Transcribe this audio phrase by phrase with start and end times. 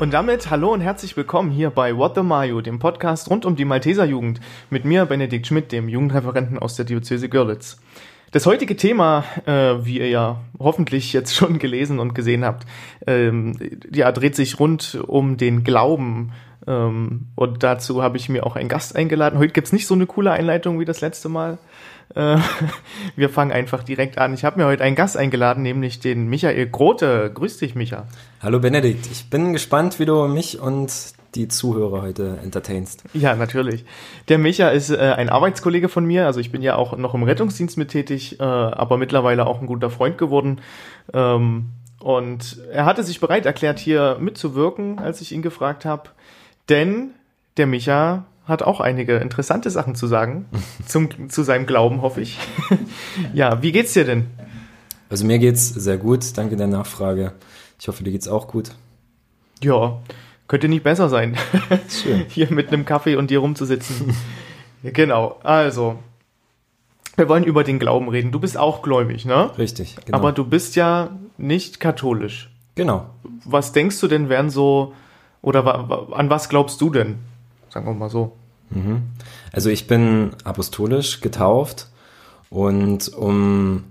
[0.00, 3.56] Und damit hallo und herzlich willkommen hier bei What the Mayo, dem Podcast rund um
[3.56, 4.38] die Malteser Jugend,
[4.70, 7.80] mit mir Benedikt Schmidt, dem Jugendreferenten aus der Diözese Görlitz.
[8.30, 12.64] Das heutige Thema, äh, wie ihr ja hoffentlich jetzt schon gelesen und gesehen habt,
[13.08, 13.58] ähm,
[13.92, 16.30] ja, dreht sich rund um den Glauben.
[16.68, 19.40] Ähm, und dazu habe ich mir auch einen Gast eingeladen.
[19.40, 21.58] Heute gibt's nicht so eine coole Einleitung wie das letzte Mal.
[22.14, 22.38] Äh,
[23.16, 24.34] wir fangen einfach direkt an.
[24.34, 27.30] Ich habe mir heute einen Gast eingeladen, nämlich den Michael Grote.
[27.32, 28.06] Grüß dich, Micha.
[28.42, 29.06] Hallo Benedikt.
[29.10, 30.92] Ich bin gespannt, wie du mich und
[31.34, 33.04] die Zuhörer heute entertainst.
[33.12, 33.84] Ja, natürlich.
[34.28, 36.26] Der Micha ist äh, ein Arbeitskollege von mir.
[36.26, 39.66] Also ich bin ja auch noch im Rettungsdienst mit tätig, äh, aber mittlerweile auch ein
[39.66, 40.60] guter Freund geworden.
[41.12, 46.10] Ähm, und er hatte sich bereit erklärt, hier mitzuwirken, als ich ihn gefragt habe.
[46.68, 47.10] Denn
[47.56, 50.46] der Micha hat auch einige interessante Sachen zu sagen.
[50.86, 52.38] zum, zu seinem Glauben, hoffe ich.
[53.34, 54.26] ja, wie geht's dir denn?
[55.10, 56.36] Also mir geht's sehr gut.
[56.36, 57.32] Danke der Nachfrage.
[57.78, 58.70] Ich hoffe, dir geht's auch gut.
[59.62, 60.00] Ja,
[60.48, 61.36] könnte nicht besser sein.
[61.88, 62.24] Schön.
[62.28, 64.16] Hier mit einem Kaffee und dir rumzusitzen.
[64.82, 65.98] genau, also.
[67.16, 68.30] Wir wollen über den Glauben reden.
[68.30, 69.50] Du bist auch gläubig, ne?
[69.58, 70.18] Richtig, genau.
[70.18, 72.48] Aber du bist ja nicht katholisch.
[72.76, 73.06] Genau.
[73.44, 74.94] Was denkst du denn, wären so,
[75.42, 75.66] oder
[76.12, 77.18] an was glaubst du denn?
[77.70, 78.36] Sagen wir mal so.
[78.70, 79.02] Mhm.
[79.52, 81.88] Also ich bin apostolisch getauft
[82.50, 83.84] und um,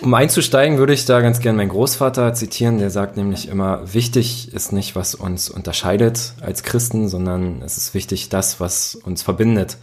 [0.00, 4.52] um einzusteigen, würde ich da ganz gern meinen Großvater zitieren, der sagt nämlich immer, wichtig
[4.52, 9.78] ist nicht, was uns unterscheidet als Christen, sondern es ist wichtig das, was uns verbindet.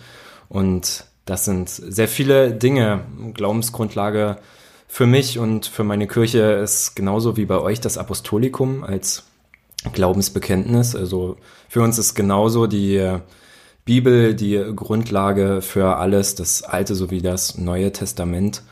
[0.49, 3.01] Und das sind sehr viele Dinge.
[3.33, 4.37] Glaubensgrundlage
[4.87, 9.23] für mich und für meine Kirche ist genauso wie bei euch das Apostolikum als
[9.91, 10.95] Glaubensbekenntnis.
[10.95, 13.19] Also für uns ist genauso die
[13.85, 18.63] Bibel die Grundlage für alles, das Alte sowie das Neue Testament.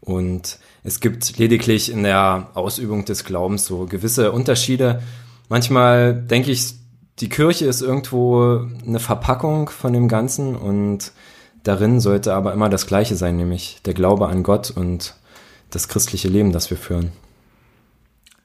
[0.00, 5.02] Und es gibt lediglich in der Ausübung des Glaubens so gewisse Unterschiede.
[5.48, 6.74] Manchmal denke ich,
[7.20, 11.12] die Kirche ist irgendwo eine Verpackung von dem Ganzen und
[11.64, 15.14] darin sollte aber immer das Gleiche sein, nämlich der Glaube an Gott und
[15.70, 17.12] das christliche Leben, das wir führen.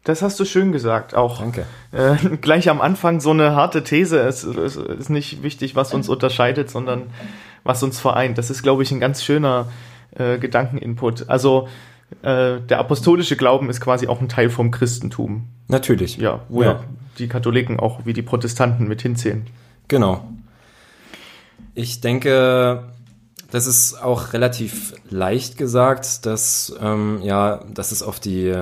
[0.04, 1.40] Das hast du schön gesagt, auch.
[1.40, 1.66] Danke.
[1.92, 4.20] Äh, gleich am Anfang so eine harte These.
[4.20, 7.04] Es, es ist nicht wichtig, was uns unterscheidet, sondern
[7.64, 8.38] was uns vereint.
[8.38, 9.68] Das ist, glaube ich, ein ganz schöner
[10.16, 11.30] äh, Gedankeninput.
[11.30, 11.70] Also
[12.22, 15.48] äh, der apostolische Glauben ist quasi auch ein Teil vom Christentum.
[15.70, 16.18] Natürlich.
[16.18, 16.84] Ja, wo ja.
[17.18, 19.48] die Katholiken auch wie die Protestanten mit hinzählen.
[19.88, 20.28] Genau.
[21.76, 22.84] Ich denke,
[23.52, 28.54] das ist auch relativ leicht gesagt, dass ähm, ja, dass es auf die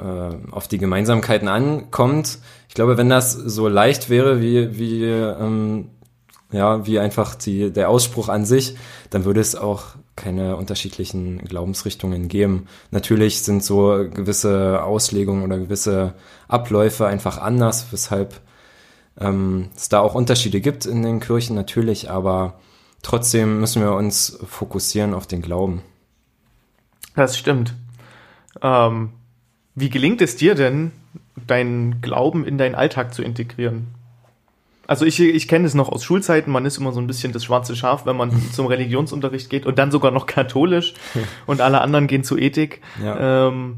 [0.00, 2.38] äh, auf die Gemeinsamkeiten ankommt.
[2.68, 5.90] Ich glaube, wenn das so leicht wäre wie, wie, ähm,
[6.50, 8.76] ja, wie einfach die, der Ausspruch an sich,
[9.10, 12.66] dann würde es auch keine unterschiedlichen Glaubensrichtungen geben.
[12.90, 16.14] Natürlich sind so gewisse Auslegungen oder gewisse
[16.48, 18.40] Abläufe einfach anders, weshalb
[19.20, 22.58] ähm, es da auch Unterschiede gibt in den Kirchen natürlich, aber
[23.02, 25.82] trotzdem müssen wir uns fokussieren auf den Glauben.
[27.14, 27.74] Das stimmt.
[28.60, 29.12] Ähm,
[29.80, 30.92] wie gelingt es dir denn,
[31.46, 33.88] deinen Glauben in deinen Alltag zu integrieren?
[34.86, 37.44] Also ich, ich kenne es noch aus Schulzeiten, man ist immer so ein bisschen das
[37.44, 40.94] schwarze Schaf, wenn man zum Religionsunterricht geht und dann sogar noch katholisch
[41.46, 42.80] und alle anderen gehen zu Ethik.
[43.02, 43.48] Ja.
[43.48, 43.76] Ähm,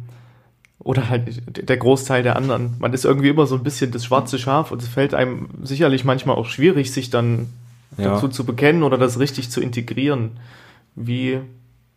[0.79, 2.77] oder halt der Großteil der anderen.
[2.79, 6.05] Man ist irgendwie immer so ein bisschen das schwarze Schaf und es fällt einem sicherlich
[6.05, 7.49] manchmal auch schwierig, sich dann
[7.99, 8.15] ja.
[8.15, 10.39] dazu zu bekennen oder das richtig zu integrieren.
[10.95, 11.41] Wie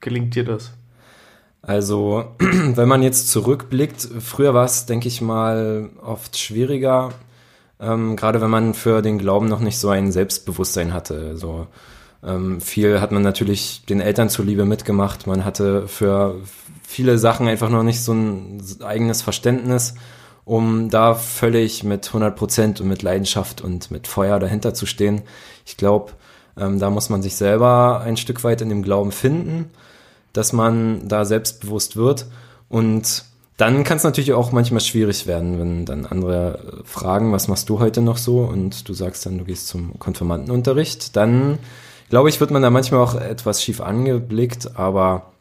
[0.02, 0.74] gelingt dir das?
[1.66, 7.12] Also, wenn man jetzt zurückblickt, früher war es, denke ich mal, oft schwieriger,
[7.80, 11.28] ähm, gerade wenn man für den Glauben noch nicht so ein Selbstbewusstsein hatte.
[11.30, 11.68] Also,
[12.22, 15.26] ähm, viel hat man natürlich den Eltern zuliebe mitgemacht.
[15.26, 16.42] Man hatte für
[16.86, 19.96] viele Sachen einfach noch nicht so ein eigenes Verständnis,
[20.44, 25.22] um da völlig mit 100 Prozent und mit Leidenschaft und mit Feuer dahinter zu stehen.
[25.66, 26.12] Ich glaube,
[26.58, 29.72] ähm, da muss man sich selber ein Stück weit in dem Glauben finden
[30.34, 32.26] dass man da selbstbewusst wird.
[32.70, 33.26] Und
[33.58, 37.70] dann kann es natürlich auch manchmal schwierig werden, wenn dann andere äh, fragen, was machst
[37.70, 38.40] du heute noch so?
[38.40, 41.16] Und du sagst dann, du gehst zum Konfirmandenunterricht.
[41.16, 41.60] Dann,
[42.10, 45.32] glaube ich, wird man da manchmal auch etwas schief angeblickt, aber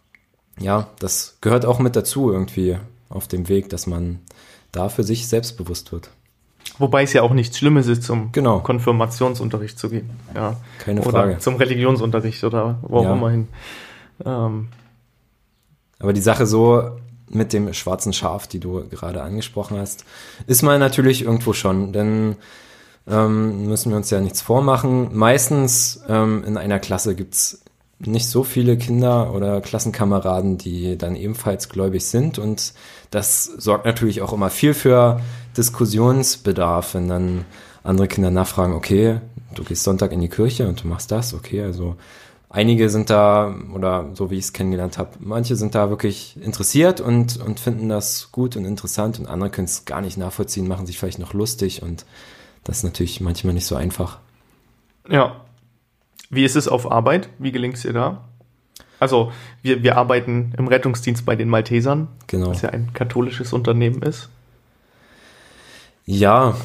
[0.61, 2.77] ja, das gehört auch mit dazu irgendwie
[3.09, 4.21] auf dem Weg, dass man
[4.73, 6.11] da für sich selbstbewusst wird.
[6.79, 8.61] Wobei es ja auch nichts Schlimmes ist, zum genau.
[8.61, 10.11] Konfirmationsunterricht zu gehen.
[10.35, 10.57] Ja.
[10.79, 11.33] Keine Frage.
[11.33, 13.13] Oder zum Religionsunterricht oder wo auch ja.
[13.15, 13.49] immer hin.
[14.25, 14.69] Ähm,
[16.03, 16.91] aber die Sache so
[17.29, 20.05] mit dem schwarzen Schaf, die du gerade angesprochen hast,
[20.47, 22.37] ist man natürlich irgendwo schon, denn
[23.09, 25.17] ähm, müssen wir uns ja nichts vormachen.
[25.17, 27.63] Meistens ähm, in einer Klasse gibt's
[27.99, 32.39] nicht so viele Kinder oder Klassenkameraden, die dann ebenfalls gläubig sind.
[32.39, 32.75] Und
[33.11, 35.21] das sorgt natürlich auch immer viel für
[35.57, 37.45] Diskussionsbedarf, wenn dann
[37.85, 39.21] andere Kinder nachfragen, okay,
[39.55, 41.97] du gehst Sonntag in die Kirche und du machst das, okay, also
[42.53, 47.01] einige sind da, oder so wie ich es kennengelernt habe, manche sind da wirklich interessiert
[47.01, 50.87] und, und finden das gut und interessant und andere können es gar nicht nachvollziehen, machen
[50.87, 52.05] sich vielleicht noch lustig und
[52.65, 54.19] das ist natürlich manchmal nicht so einfach.
[55.09, 55.41] Ja.
[56.31, 57.29] Wie ist es auf Arbeit?
[57.39, 58.25] Wie gelingt es dir da?
[59.01, 59.33] Also,
[59.63, 62.51] wir, wir arbeiten im Rettungsdienst bei den Maltesern, Genau.
[62.51, 64.29] was ja ein katholisches Unternehmen ist.
[66.07, 66.57] Ja,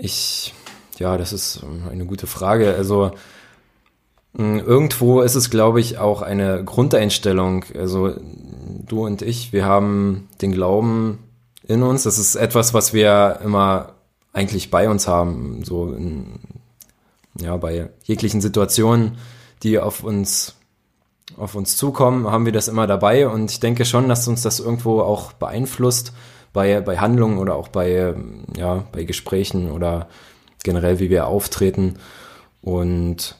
[0.00, 0.52] ich,
[0.98, 2.74] ja, das ist eine gute Frage.
[2.74, 3.12] Also
[4.38, 7.64] irgendwo ist es, glaube ich, auch eine Grundeinstellung.
[7.78, 8.14] Also
[8.86, 11.18] du und ich, wir haben den Glauben
[11.66, 12.02] in uns.
[12.02, 13.94] Das ist etwas, was wir immer
[14.32, 15.62] eigentlich bei uns haben.
[15.64, 16.40] So in,
[17.40, 19.18] ja, bei jeglichen Situationen,
[19.62, 20.54] die auf uns
[21.36, 24.60] auf uns zukommen, haben wir das immer dabei und ich denke schon, dass uns das
[24.60, 26.12] irgendwo auch beeinflusst
[26.52, 28.14] bei, bei Handlungen oder auch bei,
[28.56, 30.08] ja, bei Gesprächen oder
[30.62, 31.98] generell, wie wir auftreten.
[32.62, 33.36] Und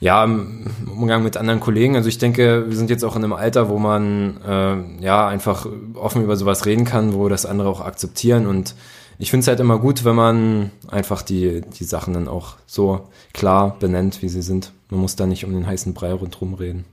[0.00, 3.32] ja, im Umgang mit anderen Kollegen, also ich denke, wir sind jetzt auch in einem
[3.32, 7.80] Alter, wo man äh, ja einfach offen über sowas reden kann, wo das andere auch
[7.80, 8.74] akzeptieren und
[9.20, 13.08] ich finde es halt immer gut, wenn man einfach die, die Sachen dann auch so
[13.32, 14.72] klar benennt, wie sie sind.
[14.90, 16.84] Man muss da nicht um den heißen Brei rundherum reden.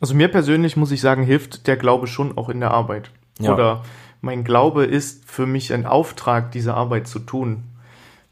[0.00, 3.10] Also mir persönlich muss ich sagen, hilft der Glaube schon auch in der Arbeit.
[3.38, 3.54] Ja.
[3.54, 3.84] Oder
[4.20, 7.64] mein Glaube ist für mich ein Auftrag, diese Arbeit zu tun.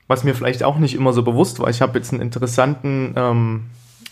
[0.06, 1.68] Was mir vielleicht auch nicht immer so bewusst war.
[1.68, 3.64] Ich habe jetzt einen interessanten, ähm,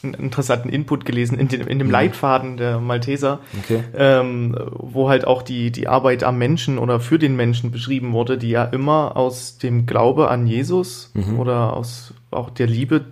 [0.02, 3.82] einen interessanten Input gelesen in, den, in dem Leitfaden der Malteser, Okay.
[3.96, 8.38] ähm, wo halt auch die, die Arbeit am Menschen oder für den Menschen beschrieben wurde,
[8.38, 13.06] die ja immer aus dem Glaube an Jesus oder aus auch der Liebe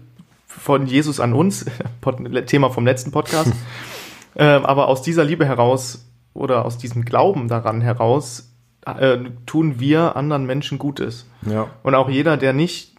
[0.47, 1.65] von Jesus an uns,
[2.47, 3.53] Thema vom letzten Podcast,
[4.37, 8.51] ähm, aber aus dieser Liebe heraus oder aus diesem Glauben daran heraus
[8.87, 11.27] äh, tun wir anderen Menschen Gutes.
[11.51, 11.69] Ja.
[11.83, 12.94] Und auch jeder, der nicht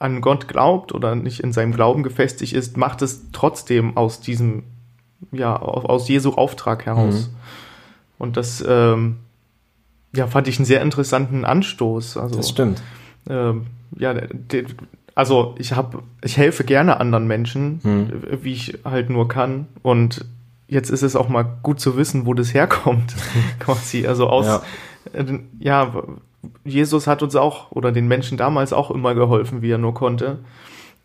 [0.00, 4.64] an Gott glaubt oder nicht in seinem Glauben gefestigt ist, macht es trotzdem aus diesem,
[5.30, 7.30] ja, aus Jesu Auftrag heraus.
[8.18, 9.18] Und das, ähm,
[10.16, 12.16] ja, fand ich einen sehr interessanten Anstoß.
[12.16, 12.82] Also, Das stimmt.
[13.28, 13.66] ähm,
[13.96, 14.66] ja, de,
[15.14, 17.80] also ich habe, ich helfe gerne anderen Menschen,
[18.42, 19.66] wie ich halt nur kann.
[19.82, 20.24] Und
[20.66, 23.14] jetzt ist es auch mal gut zu wissen, wo das herkommt,
[23.58, 24.06] quasi.
[24.06, 24.62] Also aus, ja.
[25.12, 25.92] Äh, ja,
[26.64, 30.38] Jesus hat uns auch oder den Menschen damals auch immer geholfen, wie er nur konnte.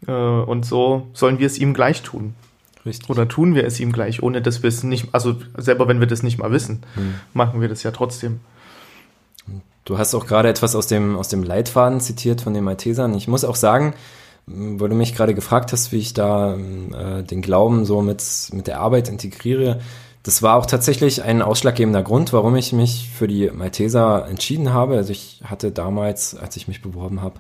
[0.07, 2.35] Äh, und so sollen wir es ihm gleich tun.
[2.85, 3.09] Richtig.
[3.09, 6.07] Oder tun wir es ihm gleich, ohne dass wir es nicht, also selber wenn wir
[6.07, 6.83] das nicht mal wissen,
[7.33, 8.41] machen wir das ja trotzdem.
[9.85, 13.15] Du hast auch gerade etwas aus dem, aus dem Leitfaden zitiert von den Maltesern.
[13.15, 13.95] Ich muss auch sagen,
[14.45, 18.23] weil du mich gerade gefragt hast, wie ich da äh, den Glauben so mit,
[18.53, 19.81] mit der Arbeit integriere,
[20.25, 24.95] das war auch tatsächlich ein ausschlaggebender Grund, warum ich mich für die Malteser entschieden habe.
[24.95, 27.39] Also ich hatte damals, als ich mich beworben habe,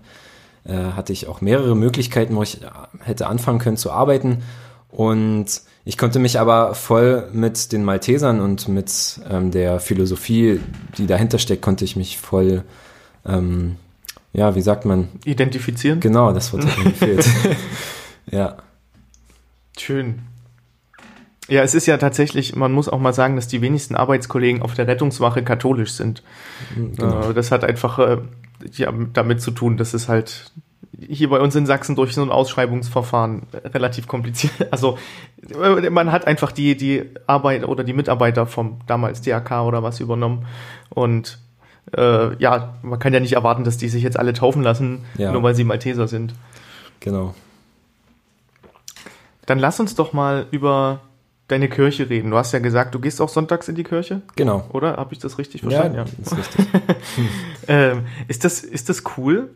[0.65, 2.67] äh, hatte ich auch mehrere Möglichkeiten, wo ich äh,
[3.01, 4.43] hätte anfangen können zu arbeiten.
[4.89, 5.47] Und
[5.83, 10.59] ich konnte mich aber voll mit den Maltesern und mit ähm, der Philosophie,
[10.99, 12.63] die dahinter steckt, konnte ich mich voll,
[13.25, 13.77] ähm,
[14.31, 15.09] ja, wie sagt man?
[15.25, 15.99] Identifizieren?
[16.01, 17.27] Genau, das Wort hat mir gefehlt.
[18.31, 18.57] ja,
[19.77, 20.19] Schön.
[21.47, 24.73] Ja, es ist ja tatsächlich, man muss auch mal sagen, dass die wenigsten Arbeitskollegen auf
[24.73, 26.23] der Rettungswache katholisch sind.
[26.75, 27.29] genau.
[27.29, 28.17] Äh, das hat einfach äh,
[28.73, 30.51] ja, damit zu tun, dass es halt
[30.97, 34.53] hier bei uns in Sachsen durch so ein Ausschreibungsverfahren relativ kompliziert.
[34.71, 34.97] Also
[35.61, 39.99] äh, man hat einfach die, die Arbeit oder die Mitarbeiter vom damals DAK oder was
[39.99, 40.47] übernommen.
[40.89, 41.37] Und
[41.95, 45.31] äh, ja, man kann ja nicht erwarten, dass die sich jetzt alle taufen lassen, Ja.
[45.31, 46.33] nur weil sie Malteser sind.
[47.01, 47.35] genau.
[49.45, 51.01] Dann lass uns doch mal über
[51.47, 52.31] deine Kirche reden.
[52.31, 54.65] Du hast ja gesagt, du gehst auch sonntags in die Kirche, Genau.
[54.73, 54.97] oder?
[54.97, 56.05] Habe ich das richtig Ja, verstanden?
[56.23, 56.65] das ist richtig.
[57.67, 59.49] Ähm, ist, das, ist das cool?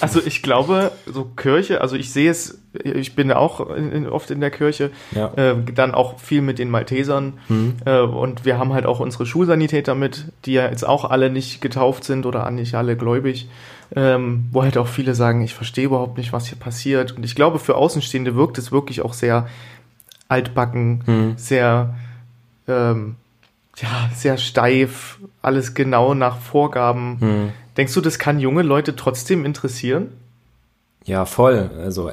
[0.00, 4.40] Also ich glaube, so Kirche, also ich sehe es, ich bin auch in, oft in
[4.40, 5.32] der Kirche, Ja.
[5.36, 7.38] äh, dann auch viel mit den Maltesern
[7.86, 11.62] äh, und wir haben halt auch unsere Schulsanitäter mit, die ja jetzt auch alle nicht
[11.62, 13.48] getauft sind oder nicht alle gläubig,
[13.96, 17.34] ähm, wo halt auch viele sagen, ich verstehe überhaupt nicht, was hier passiert und ich
[17.34, 19.48] glaube, für Außenstehende wirkt es wirklich auch sehr
[20.28, 21.94] altbacken, sehr
[22.66, 23.16] ähm,
[23.76, 27.20] ja, sehr steif, alles genau nach Vorgaben.
[27.20, 27.50] Hm.
[27.76, 30.12] Denkst du, das kann junge Leute trotzdem interessieren?
[31.04, 31.70] Ja, voll.
[31.78, 32.12] Also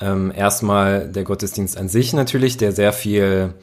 [0.00, 3.54] ähm, erstmal der Gottesdienst an sich natürlich, der sehr viel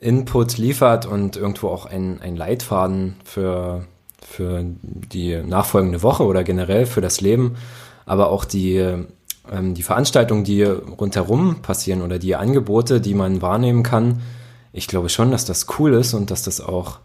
[0.00, 3.84] Input liefert und irgendwo auch ein, ein Leitfaden für,
[4.24, 7.56] für die nachfolgende Woche oder generell für das Leben,
[8.04, 9.06] aber auch die
[9.52, 14.22] ähm, die Veranstaltungen, die rundherum passieren oder die Angebote, die man wahrnehmen kann,
[14.72, 16.98] ich glaube schon, dass das cool ist und dass das auch,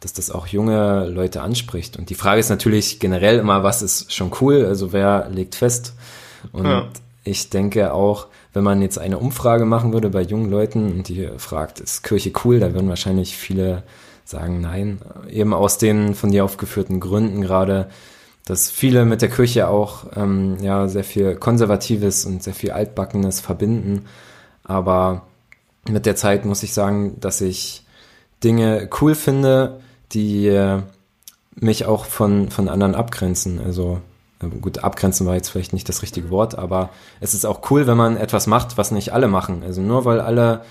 [0.00, 1.98] dass das auch junge Leute anspricht.
[1.98, 4.64] Und die Frage ist natürlich generell immer, was ist schon cool?
[4.64, 5.94] Also wer legt fest?
[6.52, 6.88] Und ja.
[7.22, 11.28] ich denke auch, wenn man jetzt eine Umfrage machen würde bei jungen Leuten und die
[11.36, 13.82] fragt, ist Kirche cool, da würden wahrscheinlich viele
[14.24, 15.00] sagen nein.
[15.28, 17.90] Eben aus den von dir aufgeführten Gründen gerade,
[18.44, 23.40] dass viele mit der Kirche auch ähm, ja sehr viel Konservatives und sehr viel Altbackenes
[23.40, 24.06] verbinden.
[24.64, 25.22] Aber
[25.88, 27.84] mit der Zeit muss ich sagen, dass ich
[28.42, 29.80] Dinge cool finde,
[30.12, 30.82] die äh,
[31.54, 33.60] mich auch von, von anderen abgrenzen.
[33.60, 34.00] Also
[34.60, 37.96] gut, abgrenzen war jetzt vielleicht nicht das richtige Wort, aber es ist auch cool, wenn
[37.96, 39.62] man etwas macht, was nicht alle machen.
[39.62, 40.62] Also nur weil alle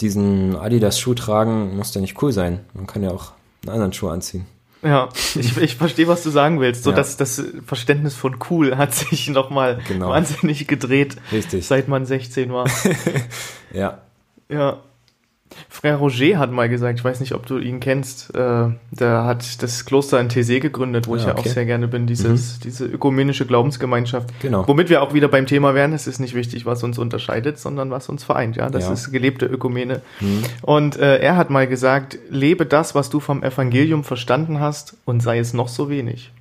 [0.00, 2.60] diesen Adidas-Schuh tragen, muss der nicht cool sein.
[2.72, 4.46] Man kann ja auch einen anderen Schuh anziehen.
[4.82, 6.84] Ja, ich, ich verstehe, was du sagen willst.
[6.84, 6.96] So, ja.
[6.96, 10.08] dass das Verständnis von cool hat sich nochmal genau.
[10.08, 11.66] wahnsinnig gedreht, Richtig.
[11.66, 12.66] seit man 16 war.
[13.72, 13.98] ja.
[14.48, 14.78] Ja.
[15.68, 19.62] Frère Roger hat mal gesagt, ich weiß nicht, ob du ihn kennst, äh, der hat
[19.62, 21.48] das Kloster in Thésée gegründet, wo ja, ich ja okay.
[21.48, 22.60] auch sehr gerne bin, dieses, mhm.
[22.64, 24.28] diese ökumenische Glaubensgemeinschaft.
[24.40, 24.66] Genau.
[24.66, 27.90] Womit wir auch wieder beim Thema wären, es ist nicht wichtig, was uns unterscheidet, sondern
[27.90, 28.70] was uns vereint, ja.
[28.70, 28.92] Das ja.
[28.92, 30.02] ist gelebte Ökumene.
[30.20, 30.42] Mhm.
[30.62, 35.20] Und äh, er hat mal gesagt, lebe das, was du vom Evangelium verstanden hast und
[35.20, 36.32] sei es noch so wenig.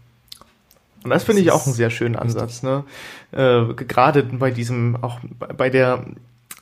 [1.03, 2.83] Und das, das finde ich auch einen sehr schönen Ansatz, ne?
[3.31, 5.19] Äh, gerade bei diesem, auch
[5.57, 6.03] bei der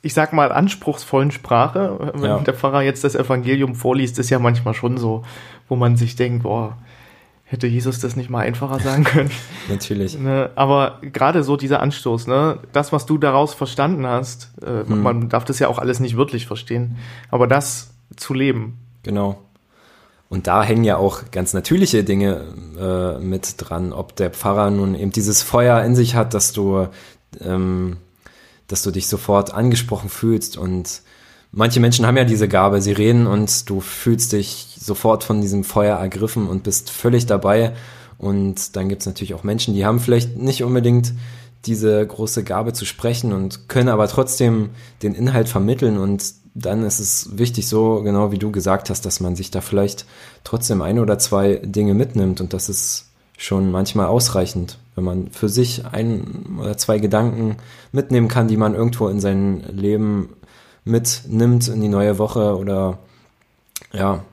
[0.01, 2.11] ich sag mal, anspruchsvollen Sprache.
[2.13, 2.39] Wenn ja.
[2.39, 5.23] der Pfarrer jetzt das Evangelium vorliest, ist ja manchmal schon so,
[5.67, 6.77] wo man sich denkt, boah,
[7.43, 9.31] hätte Jesus das nicht mal einfacher sagen können.
[9.69, 10.19] Natürlich.
[10.19, 10.49] Ne?
[10.55, 12.59] Aber gerade so dieser Anstoß, ne?
[12.73, 15.01] das, was du daraus verstanden hast, äh, hm.
[15.01, 16.97] man darf das ja auch alles nicht wörtlich verstehen,
[17.31, 18.77] aber das zu leben.
[19.03, 19.41] Genau.
[20.29, 22.43] Und da hängen ja auch ganz natürliche Dinge
[22.77, 26.87] äh, mit dran, ob der Pfarrer nun eben dieses Feuer in sich hat, dass du
[27.41, 27.95] ähm,
[28.67, 30.57] dass du dich sofort angesprochen fühlst.
[30.57, 31.01] Und
[31.51, 35.63] manche Menschen haben ja diese Gabe, sie reden und du fühlst dich sofort von diesem
[35.63, 37.73] Feuer ergriffen und bist völlig dabei.
[38.17, 41.13] Und dann gibt es natürlich auch Menschen, die haben vielleicht nicht unbedingt
[41.65, 44.69] diese große Gabe zu sprechen und können aber trotzdem
[45.03, 45.97] den Inhalt vermitteln.
[45.97, 49.61] Und dann ist es wichtig, so genau wie du gesagt hast, dass man sich da
[49.61, 50.05] vielleicht
[50.43, 52.41] trotzdem ein oder zwei Dinge mitnimmt.
[52.41, 57.57] Und das ist schon manchmal ausreichend, wenn man für sich ein oder zwei Gedanken
[57.91, 60.29] mitnehmen kann, die man irgendwo in sein Leben
[60.85, 62.97] mitnimmt in die neue Woche oder
[63.93, 64.23] ja,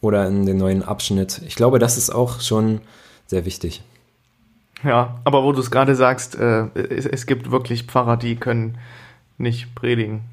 [0.00, 1.42] oder in den neuen Abschnitt.
[1.46, 2.80] Ich glaube, das ist auch schon
[3.26, 3.82] sehr wichtig.
[4.82, 8.78] Ja, aber wo du es gerade sagst, äh, es, es, gibt wirklich Pfarrer, die können
[9.40, 10.22] nicht predigen.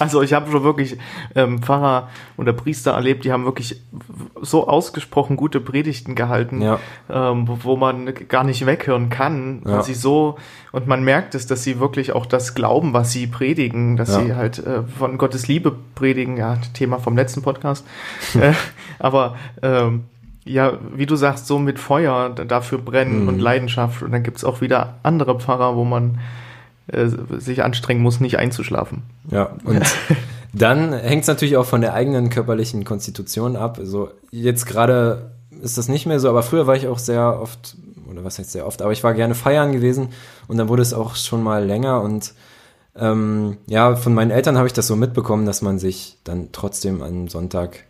[0.00, 0.98] Also ich habe schon wirklich
[1.36, 3.80] ähm, Pfarrer oder Priester erlebt, die haben wirklich
[4.42, 6.80] so ausgesprochen gute Predigten gehalten, ja.
[7.08, 9.62] ähm, wo, wo, man gar nicht weghören kann.
[9.64, 9.76] Ja.
[9.76, 10.36] Und sie so
[10.72, 14.24] und man merkt es, dass sie wirklich auch das glauben, was sie predigen, dass ja.
[14.24, 16.36] sie halt äh, von Gottes Liebe predigen.
[16.38, 17.86] Ja, Thema vom letzten Podcast.
[18.34, 18.54] äh,
[18.98, 20.06] aber ähm,
[20.44, 23.28] ja, wie du sagst, so mit Feuer dafür brennen mhm.
[23.28, 24.02] und Leidenschaft.
[24.02, 26.18] Und dann gibt's auch wieder andere Pfarrer, wo man
[26.86, 29.02] äh, sich anstrengen muss, nicht einzuschlafen.
[29.30, 29.82] Ja, und
[30.52, 33.78] dann hängt es natürlich auch von der eigenen körperlichen Konstitution ab.
[33.78, 35.30] Also jetzt gerade
[35.62, 37.76] ist das nicht mehr so, aber früher war ich auch sehr oft,
[38.10, 40.08] oder was heißt sehr oft, aber ich war gerne feiern gewesen
[40.46, 42.34] und dann wurde es auch schon mal länger und
[42.96, 47.02] ähm, ja, von meinen Eltern habe ich das so mitbekommen, dass man sich dann trotzdem
[47.02, 47.84] am Sonntag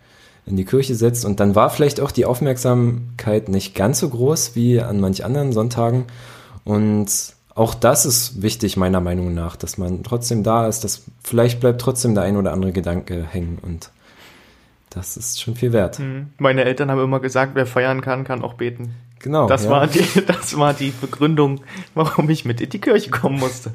[0.46, 4.54] in die Kirche setzt und dann war vielleicht auch die Aufmerksamkeit nicht ganz so groß
[4.54, 6.04] wie an manch anderen Sonntagen
[6.64, 7.08] und
[7.54, 11.80] auch das ist wichtig, meiner Meinung nach, dass man trotzdem da ist, dass vielleicht bleibt
[11.80, 13.90] trotzdem der ein oder andere Gedanke hängen und
[14.90, 15.98] das ist schon viel wert.
[15.98, 16.30] Mhm.
[16.38, 18.94] Meine Eltern haben immer gesagt, wer feiern kann, kann auch beten.
[19.20, 19.48] Genau.
[19.48, 19.70] Das, ja.
[19.70, 21.60] war, die, das war die Begründung,
[21.94, 23.72] warum ich mit in die Kirche kommen musste.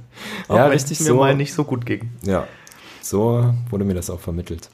[0.47, 1.15] Auch ja, richtig es mir so.
[1.15, 2.11] mal nicht so gut ging.
[2.21, 2.47] Ja,
[3.01, 4.69] so wurde mir das auch vermittelt.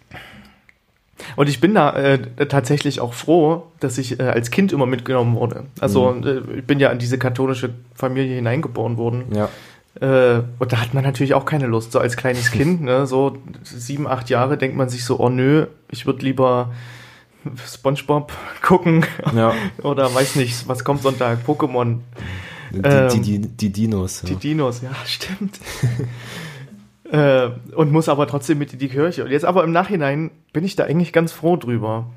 [1.35, 5.35] Und ich bin da äh, tatsächlich auch froh, dass ich äh, als Kind immer mitgenommen
[5.35, 5.65] wurde.
[5.79, 6.23] Also mhm.
[6.27, 9.25] äh, ich bin ja in diese katholische Familie hineingeboren worden.
[9.33, 9.49] Ja.
[10.01, 11.91] Äh, und da hat man natürlich auch keine Lust.
[11.91, 15.67] So als kleines Kind, ne, so sieben, acht Jahre, denkt man sich so, oh nö,
[15.89, 16.73] ich würde lieber
[17.65, 19.05] SpongeBob gucken.
[19.35, 19.53] Ja.
[19.83, 21.39] Oder weiß nicht, was kommt Sonntag?
[21.45, 21.99] Pokémon.
[22.71, 24.23] Die, ähm, die, die, die, Dinos.
[24.23, 24.29] Ja.
[24.29, 25.59] Die Dinos, ja, stimmt.
[27.15, 29.23] Äh, und muss aber trotzdem mit in die Kirche.
[29.23, 32.07] Und jetzt aber im Nachhinein bin ich da eigentlich ganz froh drüber.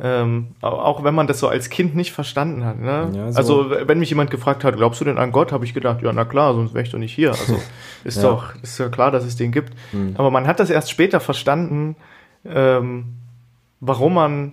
[0.00, 2.78] Ähm, auch wenn man das so als Kind nicht verstanden hat.
[2.78, 3.10] Ne?
[3.14, 3.38] Ja, so.
[3.38, 6.12] Also wenn mich jemand gefragt hat, glaubst du denn an Gott, habe ich gedacht, ja
[6.12, 7.30] na klar, sonst wäre ich doch nicht hier.
[7.30, 7.58] Also
[8.04, 8.22] ist ja.
[8.22, 9.74] doch ist ja klar, dass es den gibt.
[9.92, 10.14] Mhm.
[10.16, 11.96] Aber man hat das erst später verstanden,
[12.44, 13.16] ähm,
[13.80, 14.52] warum man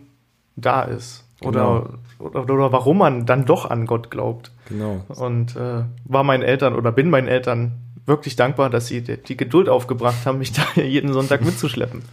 [0.56, 1.86] da ist genau.
[2.20, 4.52] oder, oder, oder warum man dann doch an Gott glaubt.
[4.68, 5.04] Genau.
[5.10, 9.70] Und äh, war meinen Eltern oder bin meinen Eltern wirklich dankbar, dass sie die Geduld
[9.70, 12.04] aufgebracht haben, mich da jeden Sonntag mitzuschleppen.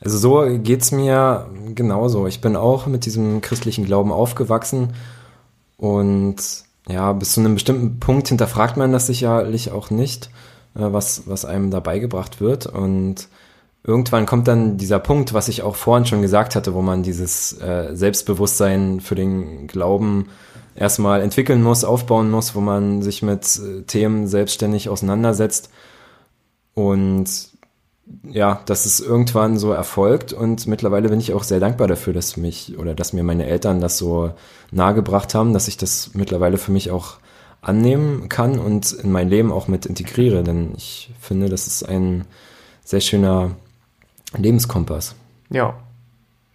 [0.00, 2.26] Also so geht's mir genauso.
[2.26, 4.94] Ich bin auch mit diesem christlichen Glauben aufgewachsen
[5.76, 6.36] und
[6.88, 10.30] ja, bis zu einem bestimmten Punkt hinterfragt man das sicherlich auch nicht,
[10.74, 12.66] äh, was, was einem da beigebracht wird.
[12.66, 13.28] Und
[13.84, 17.60] irgendwann kommt dann dieser Punkt, was ich auch vorhin schon gesagt hatte, wo man dieses
[17.60, 20.28] äh, Selbstbewusstsein für den Glauben
[20.78, 25.70] erstmal entwickeln muss, aufbauen muss, wo man sich mit äh, Themen selbstständig auseinandersetzt.
[26.74, 27.28] Und
[28.22, 32.36] ja, dass es irgendwann so erfolgt und mittlerweile bin ich auch sehr dankbar dafür, dass
[32.36, 34.32] mich oder dass mir meine Eltern das so
[34.70, 37.18] nahegebracht haben, dass ich das mittlerweile für mich auch
[37.60, 42.24] annehmen kann und in mein Leben auch mit integriere, denn ich finde, das ist ein
[42.84, 43.50] sehr schöner
[44.36, 45.14] Lebenskompass.
[45.50, 45.74] Ja.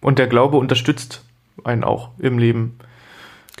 [0.00, 1.22] Und der Glaube unterstützt
[1.62, 2.78] einen auch im Leben.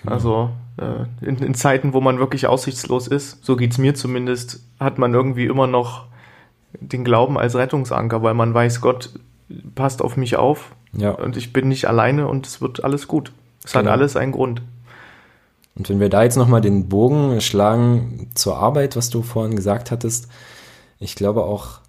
[0.04, 0.14] Genau.
[0.14, 4.60] Also äh, in, in, Zeiten, wo man wirklich aussichtslos ist, so geht es mir zumindest,
[4.78, 6.06] hat man irgendwie immer noch
[6.80, 9.10] den Glauben als Rettungsanker, weil man weiß, Gott
[9.74, 11.10] passt auf mich auf ja.
[11.10, 13.32] und ich bin nicht alleine und es wird alles gut.
[13.64, 13.84] Es genau.
[13.84, 14.62] hat alles einen Grund.
[15.76, 19.90] Und wenn wir da jetzt nochmal den Bogen schlagen zur Arbeit, was du vorhin gesagt
[19.90, 20.28] hattest,
[20.98, 21.80] ich glaube auch,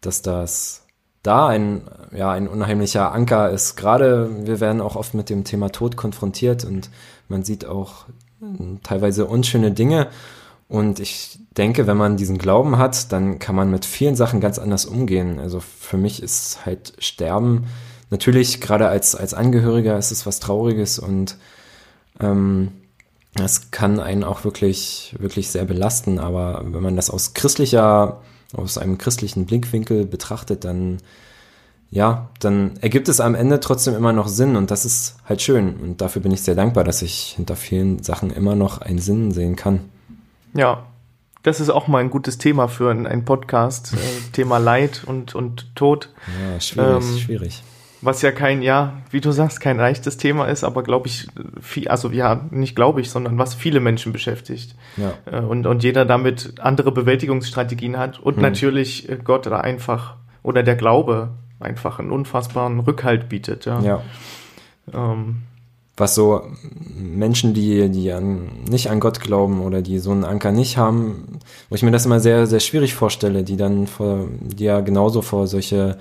[0.00, 0.86] dass das
[1.22, 3.76] da ein, ja, ein unheimlicher Anker ist.
[3.76, 6.90] Gerade wir werden auch oft mit dem Thema Tod konfrontiert und
[7.30, 8.06] man sieht auch
[8.82, 10.08] teilweise unschöne Dinge.
[10.68, 14.58] Und ich denke, wenn man diesen Glauben hat, dann kann man mit vielen Sachen ganz
[14.58, 15.40] anders umgehen.
[15.40, 17.66] Also für mich ist halt Sterben
[18.10, 21.36] natürlich gerade als, als Angehöriger ist es was Trauriges und
[22.20, 22.72] ähm,
[23.34, 26.18] das kann einen auch wirklich, wirklich sehr belasten.
[26.18, 28.22] Aber wenn man das aus christlicher,
[28.52, 30.98] aus einem christlichen Blickwinkel betrachtet, dann
[31.90, 35.74] ja, dann ergibt es am Ende trotzdem immer noch Sinn und das ist halt schön.
[35.74, 39.32] Und dafür bin ich sehr dankbar, dass ich hinter vielen Sachen immer noch einen Sinn
[39.32, 39.80] sehen kann.
[40.54, 40.84] Ja,
[41.42, 43.94] das ist auch mal ein gutes Thema für einen Podcast.
[43.94, 43.96] Äh,
[44.32, 46.10] Thema Leid und, und Tod.
[46.40, 47.62] Ja, schwierig, ähm, schwierig.
[48.02, 51.26] Was ja kein, ja, wie du sagst, kein leichtes Thema ist, aber glaube ich,
[51.60, 54.76] viel, also ja, nicht glaube ich, sondern was viele Menschen beschäftigt.
[54.96, 55.14] Ja.
[55.26, 58.42] Äh, und, und jeder damit andere Bewältigungsstrategien hat und hm.
[58.42, 63.66] natürlich äh, Gott da einfach oder der Glaube einfach einen unfassbaren Rückhalt bietet.
[63.66, 63.80] Ja.
[63.82, 64.02] ja.
[64.92, 65.42] Ähm,
[65.96, 66.42] was so
[66.96, 71.38] Menschen, die, die an, nicht an Gott glauben oder die so einen Anker nicht haben,
[71.68, 75.20] wo ich mir das immer sehr, sehr schwierig vorstelle, die dann vor, die ja genauso
[75.20, 75.98] vor solche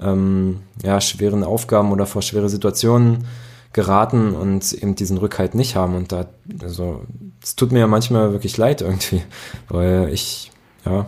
[0.00, 3.26] ähm, ja, schweren Aufgaben oder vor schwere Situationen
[3.72, 5.94] geraten und eben diesen Rückhalt nicht haben.
[5.94, 6.26] Und da,
[6.62, 7.02] also,
[7.42, 9.22] es tut mir ja manchmal wirklich leid irgendwie,
[9.68, 10.50] weil ich,
[10.86, 11.06] ja,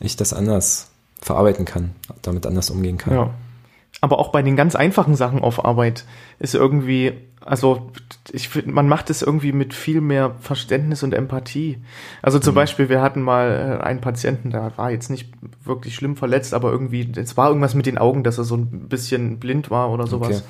[0.00, 0.90] ich das anders
[1.24, 3.14] verarbeiten kann, damit anders umgehen kann.
[3.14, 3.30] Ja.
[4.02, 6.04] Aber auch bei den ganz einfachen Sachen auf Arbeit
[6.38, 7.90] ist irgendwie, also
[8.30, 11.78] ich finde, man macht es irgendwie mit viel mehr Verständnis und Empathie.
[12.20, 12.56] Also zum mhm.
[12.56, 15.32] Beispiel, wir hatten mal äh, einen Patienten, der war jetzt nicht
[15.64, 18.88] wirklich schlimm verletzt, aber irgendwie, es war irgendwas mit den Augen, dass er so ein
[18.88, 20.40] bisschen blind war oder sowas.
[20.40, 20.48] Okay.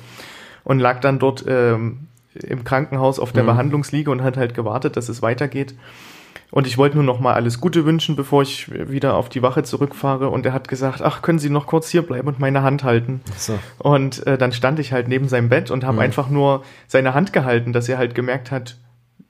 [0.65, 3.47] Und lag dann dort ähm, im Krankenhaus auf der mhm.
[3.47, 5.75] Behandlungsliege und hat halt gewartet, dass es weitergeht.
[6.51, 9.63] Und ich wollte nur noch mal alles Gute wünschen, bevor ich wieder auf die Wache
[9.63, 10.29] zurückfahre.
[10.29, 13.21] Und er hat gesagt, ach, können Sie noch kurz hier bleiben und meine Hand halten?
[13.37, 13.57] So.
[13.79, 16.03] Und äh, dann stand ich halt neben seinem Bett und habe mhm.
[16.03, 18.77] einfach nur seine Hand gehalten, dass er halt gemerkt hat,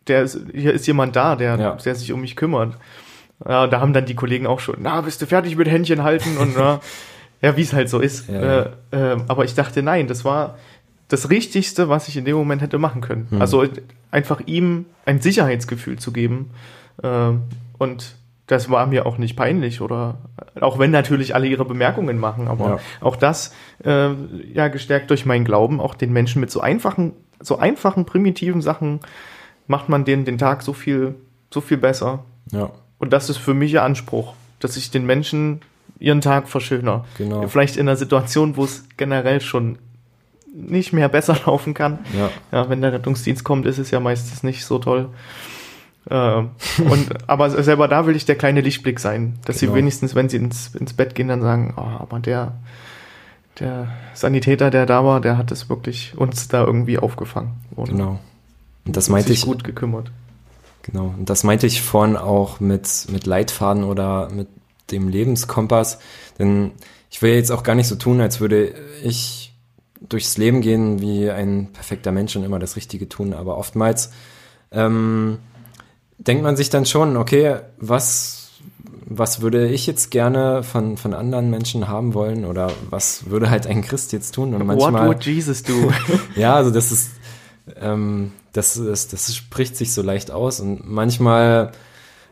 [0.08, 1.72] der ist, hier ist jemand da, der, ja.
[1.72, 2.78] der sich um mich kümmert.
[3.48, 6.38] Ja, da haben dann die Kollegen auch schon, na, bist du fertig mit Händchen halten?
[6.38, 6.80] Und na,
[7.42, 8.30] ja, wie es halt so ist.
[8.30, 10.58] Ja, äh, äh, aber ich dachte, nein, das war
[11.08, 13.28] das Richtigste, was ich in dem Moment hätte machen können.
[13.30, 13.42] Mhm.
[13.42, 13.66] Also
[14.12, 16.52] einfach ihm ein Sicherheitsgefühl zu geben
[17.02, 18.16] und
[18.48, 20.18] das war mir auch nicht peinlich oder
[20.62, 22.80] auch wenn natürlich alle ihre Bemerkungen machen, aber ja.
[23.02, 23.54] auch das
[23.84, 24.10] äh,
[24.54, 29.00] ja gestärkt durch meinen Glauben, auch den Menschen mit so einfachen, so einfachen primitiven Sachen
[29.68, 31.16] macht man denen den Tag so viel,
[31.52, 32.24] so viel besser.
[32.52, 32.70] Ja.
[33.00, 35.62] Und das ist für mich ihr Anspruch, dass ich den Menschen
[36.00, 37.06] ihren Tag verschöner.
[37.18, 37.48] Genau.
[37.48, 39.80] Vielleicht in einer Situation, wo es generell schon
[40.54, 42.00] nicht mehr besser laufen kann.
[42.18, 42.30] Ja.
[42.52, 42.70] ja.
[42.70, 45.10] Wenn der Rettungsdienst kommt, ist es ja meistens nicht so toll.
[46.10, 46.44] Äh,
[46.82, 49.74] und, aber selber da will ich der kleine Lichtblick sein, dass genau.
[49.74, 52.54] sie wenigstens, wenn sie ins, ins Bett gehen, dann sagen, oh, aber der,
[53.60, 57.54] der Sanitäter, der da war, der hat es wirklich uns da irgendwie aufgefangen.
[57.76, 58.20] Und genau.
[58.86, 59.42] Und das meinte ich.
[59.42, 60.12] gut gekümmert.
[60.84, 61.16] Genau.
[61.18, 64.48] Und das meinte ich vorhin auch mit, mit Leitfaden oder mit
[64.92, 65.98] dem Lebenskompass.
[66.38, 66.72] Denn
[67.10, 69.54] ich will jetzt auch gar nicht so tun, als würde ich
[70.00, 73.34] durchs Leben gehen wie ein perfekter Mensch und immer das Richtige tun.
[73.34, 74.12] Aber oftmals
[74.72, 75.40] ähm,
[76.18, 78.52] denkt man sich dann schon, okay, was,
[79.06, 83.68] was würde ich jetzt gerne von, von anderen Menschen haben wollen oder was würde halt
[83.68, 84.54] ein Christ jetzt tun?
[84.54, 85.92] Und manchmal, What would Jesus do?
[86.36, 87.12] ja, also das ist,
[87.80, 91.72] ähm, das ist, das spricht sich so leicht aus und manchmal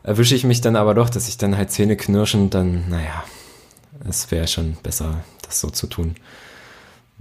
[0.02, 3.24] erwische ich mich dann aber doch, dass ich dann halt Zähne knirschen, dann, naja,
[4.08, 6.14] es wäre schon besser, das so zu tun.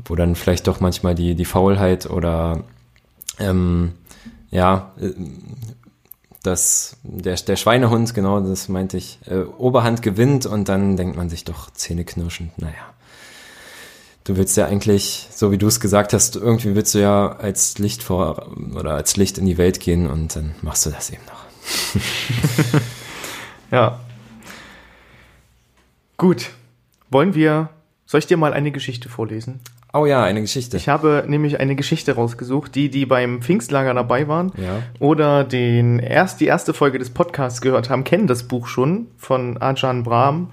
[0.05, 2.63] Wo dann vielleicht doch manchmal die, die Faulheit oder
[3.39, 3.93] ähm,
[4.51, 5.11] ja, äh,
[6.43, 11.29] dass der, der Schweinehund, genau, das meinte ich, äh, Oberhand gewinnt und dann denkt man
[11.29, 12.93] sich doch Zähne knirschend, naja.
[14.25, 17.77] Du willst ja eigentlich, so wie du es gesagt hast, irgendwie willst du ja als
[17.77, 21.23] Licht vor oder als Licht in die Welt gehen und dann machst du das eben
[21.25, 21.43] noch.
[23.71, 23.99] ja.
[26.17, 26.51] Gut.
[27.09, 27.69] Wollen wir,
[28.05, 29.59] soll ich dir mal eine Geschichte vorlesen?
[29.95, 30.75] Oh ja, eine Geschichte.
[30.75, 34.81] Ich habe nämlich eine Geschichte rausgesucht, die, die beim Pfingstlager dabei waren ja.
[34.99, 39.61] oder den erst, die erste Folge des Podcasts gehört haben, kennen das Buch schon von
[39.61, 40.49] Ajahn Brahm.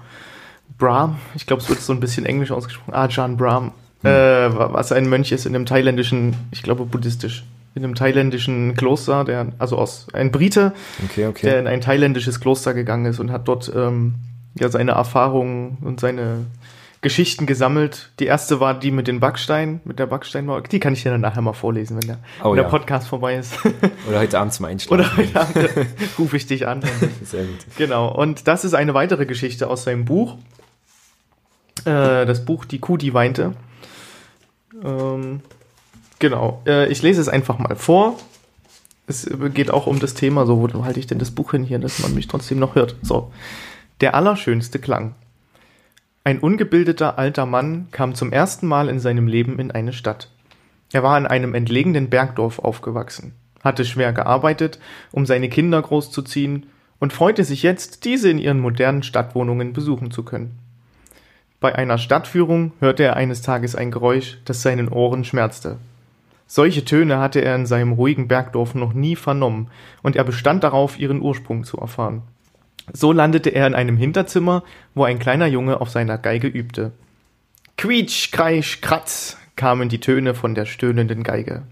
[0.77, 2.93] Brahm, ich glaube, es wird so ein bisschen englisch ausgesprochen.
[2.93, 3.71] Ajahn Brahm,
[4.03, 4.11] hm.
[4.11, 9.23] äh, was ein Mönch ist in einem thailändischen, ich glaube buddhistisch, in einem thailändischen Kloster,
[9.23, 10.73] der, also aus, ein Brite,
[11.03, 11.47] okay, okay.
[11.47, 14.15] der in ein thailändisches Kloster gegangen ist und hat dort ähm,
[14.59, 16.45] ja seine Erfahrungen und seine
[17.01, 18.11] Geschichten gesammelt.
[18.19, 20.61] Die erste war die mit den Backsteinen, mit der Backsteinmauer.
[20.61, 23.35] Die kann ich dir dann nachher mal vorlesen, wenn der, oh, wenn der Podcast vorbei
[23.37, 23.53] ist.
[24.07, 24.93] Oder heute Abend zum Einschlafen.
[24.93, 25.69] Oder heute Abend
[26.19, 26.81] rufe ich dich an.
[27.23, 27.57] Sehr gut.
[27.75, 28.13] Genau.
[28.13, 30.37] Und das ist eine weitere Geschichte aus seinem Buch.
[31.85, 33.55] Äh, das Buch Die Kuh, die weinte.
[34.83, 35.41] Ähm,
[36.19, 36.61] genau.
[36.67, 38.19] Äh, ich lese es einfach mal vor.
[39.07, 41.79] Es geht auch um das Thema, so, wo halte ich denn das Buch hin hier,
[41.79, 42.95] dass man mich trotzdem noch hört.
[43.01, 43.31] So.
[44.01, 45.15] Der allerschönste Klang.
[46.23, 50.29] Ein ungebildeter alter Mann kam zum ersten Mal in seinem Leben in eine Stadt.
[50.93, 54.79] Er war in einem entlegenen Bergdorf aufgewachsen, hatte schwer gearbeitet,
[55.11, 56.67] um seine Kinder großzuziehen,
[56.99, 60.59] und freute sich jetzt, diese in ihren modernen Stadtwohnungen besuchen zu können.
[61.59, 65.77] Bei einer Stadtführung hörte er eines Tages ein Geräusch, das seinen Ohren schmerzte.
[66.45, 69.69] Solche Töne hatte er in seinem ruhigen Bergdorf noch nie vernommen,
[70.03, 72.21] und er bestand darauf, ihren Ursprung zu erfahren.
[72.93, 76.91] So landete er in einem Hinterzimmer, wo ein kleiner Junge auf seiner Geige übte.
[77.77, 81.63] Quietsch, kreisch, kratz kamen die Töne von der stöhnenden Geige.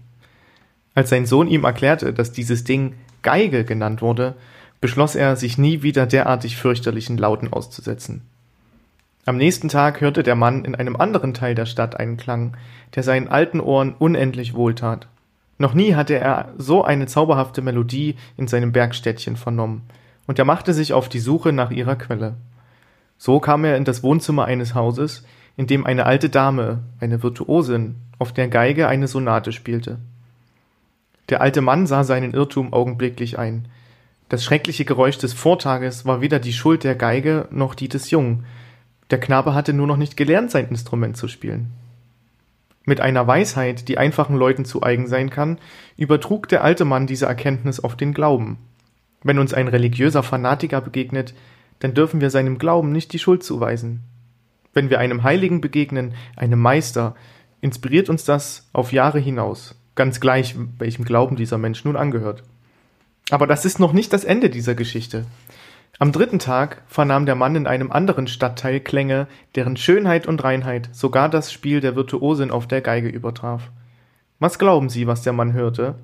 [0.94, 4.34] Als sein Sohn ihm erklärte, dass dieses Ding Geige genannt wurde,
[4.80, 8.22] beschloss er, sich nie wieder derartig fürchterlichen Lauten auszusetzen.
[9.26, 12.56] Am nächsten Tag hörte der Mann in einem anderen Teil der Stadt einen Klang,
[12.94, 15.06] der seinen alten Ohren unendlich wohltat.
[15.58, 19.82] Noch nie hatte er so eine zauberhafte Melodie in seinem Bergstädtchen vernommen,
[20.26, 22.36] und er machte sich auf die Suche nach ihrer Quelle.
[23.18, 25.24] So kam er in das Wohnzimmer eines Hauses,
[25.56, 29.98] in dem eine alte Dame, eine Virtuosin, auf der Geige eine Sonate spielte.
[31.28, 33.68] Der alte Mann sah seinen Irrtum augenblicklich ein.
[34.28, 38.44] Das schreckliche Geräusch des Vortages war weder die Schuld der Geige noch die des Jungen.
[39.10, 41.72] Der Knabe hatte nur noch nicht gelernt, sein Instrument zu spielen.
[42.84, 45.58] Mit einer Weisheit, die einfachen Leuten zu eigen sein kann,
[45.96, 48.58] übertrug der alte Mann diese Erkenntnis auf den Glauben.
[49.22, 51.34] Wenn uns ein religiöser Fanatiker begegnet,
[51.80, 54.02] dann dürfen wir seinem Glauben nicht die Schuld zuweisen.
[54.72, 57.14] Wenn wir einem Heiligen begegnen, einem Meister,
[57.60, 62.44] inspiriert uns das auf Jahre hinaus, ganz gleich, welchem Glauben dieser Mensch nun angehört.
[63.30, 65.26] Aber das ist noch nicht das Ende dieser Geschichte.
[65.98, 70.88] Am dritten Tag vernahm der Mann in einem anderen Stadtteil Klänge, deren Schönheit und Reinheit
[70.92, 73.70] sogar das Spiel der Virtuosin auf der Geige übertraf.
[74.38, 75.96] Was glauben Sie, was der Mann hörte?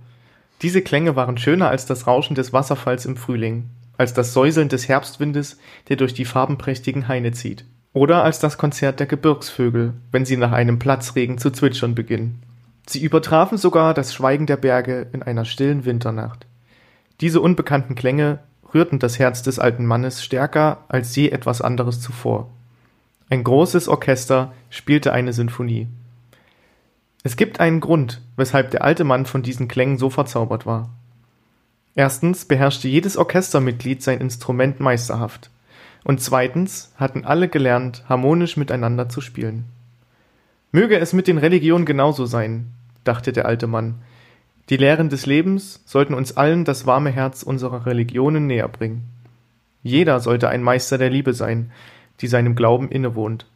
[0.63, 4.89] Diese Klänge waren schöner als das Rauschen des Wasserfalls im Frühling, als das Säuseln des
[4.89, 10.37] Herbstwindes, der durch die farbenprächtigen Haine zieht, oder als das Konzert der Gebirgsvögel, wenn sie
[10.37, 12.43] nach einem Platzregen zu zwitschern beginnen.
[12.87, 16.47] Sie übertrafen sogar das Schweigen der Berge in einer stillen Winternacht.
[17.21, 18.39] Diese unbekannten Klänge
[18.73, 22.51] rührten das Herz des alten Mannes stärker als je etwas anderes zuvor.
[23.29, 25.89] Ein großes Orchester spielte eine Sinfonie.
[27.27, 30.91] Es gibt einen Grund, weshalb der alte Mann von diesen Klängen so verzaubert war.
[31.97, 35.51] Erstens beherrschte jedes Orchestermitglied sein Instrument meisterhaft.
[36.05, 39.65] Und zweitens hatten alle gelernt, harmonisch miteinander zu spielen.
[40.71, 42.69] Möge es mit den Religionen genauso sein,
[43.03, 43.97] dachte der alte Mann.
[44.69, 49.03] Die Lehren des Lebens sollten uns allen das warme Herz unserer Religionen näher bringen.
[49.83, 51.73] Jeder sollte ein Meister der Liebe sein,
[52.21, 53.47] die seinem Glauben innewohnt.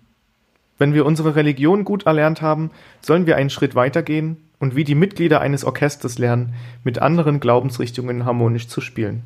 [0.81, 2.71] Wenn wir unsere Religion gut erlernt haben,
[3.03, 8.25] sollen wir einen Schritt weitergehen und wie die Mitglieder eines Orchesters lernen, mit anderen Glaubensrichtungen
[8.25, 9.23] harmonisch zu spielen.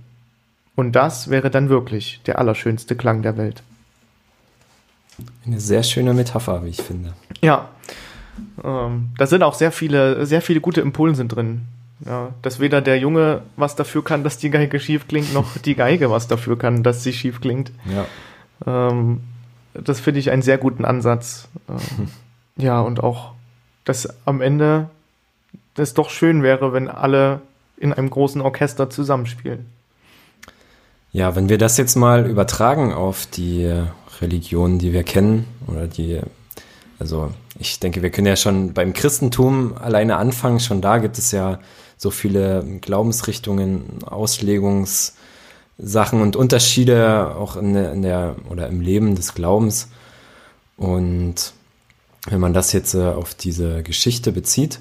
[0.74, 3.62] Und das wäre dann wirklich der allerschönste Klang der Welt.
[5.46, 7.12] Eine sehr schöne Metapher, wie ich finde.
[7.40, 7.68] Ja.
[8.64, 11.62] Ähm, da sind auch sehr viele, sehr viele gute Impulse drin.
[12.04, 15.76] Ja, dass weder der Junge was dafür kann, dass die Geige schief klingt, noch die
[15.76, 17.70] Geige was dafür kann, dass sie schief klingt.
[17.86, 18.90] Ja.
[18.90, 19.20] Ähm,
[19.74, 21.48] das finde ich einen sehr guten Ansatz.
[22.56, 23.32] Ja, und auch,
[23.84, 24.88] dass am Ende
[25.76, 27.40] es doch schön wäre, wenn alle
[27.76, 29.66] in einem großen Orchester zusammenspielen.
[31.12, 33.68] Ja, wenn wir das jetzt mal übertragen auf die
[34.20, 36.20] Religionen, die wir kennen, oder die,
[37.00, 40.60] also ich denke, wir können ja schon beim Christentum alleine anfangen.
[40.60, 41.58] Schon da gibt es ja
[41.96, 44.00] so viele Glaubensrichtungen,
[45.78, 49.88] Auslegungssachen und Unterschiede auch in der, in der oder im Leben des Glaubens.
[50.76, 51.52] Und
[52.26, 54.80] wenn man das jetzt äh, auf diese Geschichte bezieht,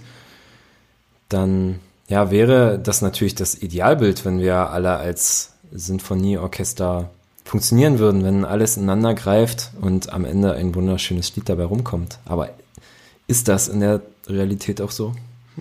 [1.30, 7.10] dann ja, wäre das natürlich das Idealbild, wenn wir alle als Sinfonieorchester
[7.46, 12.20] funktionieren würden, wenn alles ineinander greift und am Ende ein wunderschönes Lied dabei rumkommt.
[12.26, 12.50] Aber
[13.28, 15.14] ist das in der Realität auch so?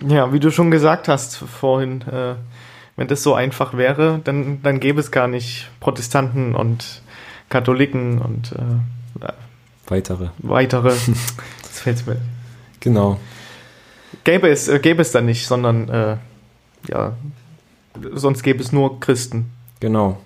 [0.07, 2.35] Ja, wie du schon gesagt hast vorhin, äh,
[2.95, 7.01] wenn das so einfach wäre, dann, dann gäbe es gar nicht Protestanten und
[7.49, 9.27] Katholiken und äh,
[9.87, 10.29] weitere.
[10.39, 10.89] Weitere.
[11.61, 12.17] das fällt mir.
[12.79, 13.19] Genau.
[14.23, 16.17] Gäbe es, äh, gäbe es dann nicht, sondern äh,
[16.89, 17.13] ja,
[18.13, 19.51] sonst gäbe es nur Christen.
[19.79, 20.17] Genau.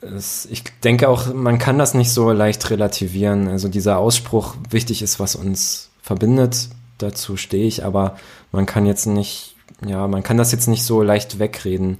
[0.00, 3.48] Es, ich denke auch, man kann das nicht so leicht relativieren.
[3.48, 8.16] Also dieser Ausspruch, wichtig ist, was uns verbindet, dazu stehe ich, aber
[8.50, 9.51] man kann jetzt nicht,
[9.86, 11.98] ja, man kann das jetzt nicht so leicht wegreden.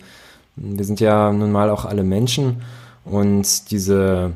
[0.56, 2.62] Wir sind ja nun mal auch alle Menschen
[3.04, 4.32] und diese,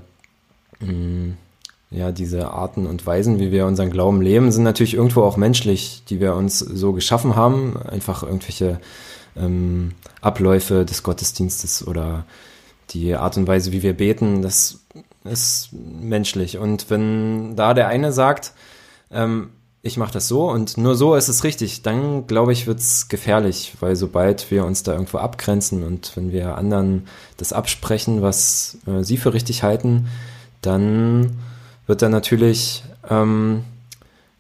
[0.81, 1.33] mm,
[1.91, 6.03] ja, diese Arten und Weisen, wie wir unseren Glauben leben, sind natürlich irgendwo auch menschlich,
[6.09, 7.77] die wir uns so geschaffen haben.
[7.77, 8.81] Einfach irgendwelche
[9.37, 12.25] ähm, Abläufe des Gottesdienstes oder
[12.91, 14.81] die Art und Weise, wie wir beten, das
[15.25, 16.59] ist menschlich.
[16.59, 18.53] Und wenn da der eine sagt,
[19.11, 19.51] ähm,
[19.83, 23.09] ich mache das so und nur so ist es richtig, dann glaube ich, wird es
[23.09, 28.79] gefährlich, weil sobald wir uns da irgendwo abgrenzen und wenn wir anderen das absprechen, was
[28.87, 30.09] äh, sie für richtig halten,
[30.61, 31.37] dann
[31.87, 33.63] wird da natürlich ähm,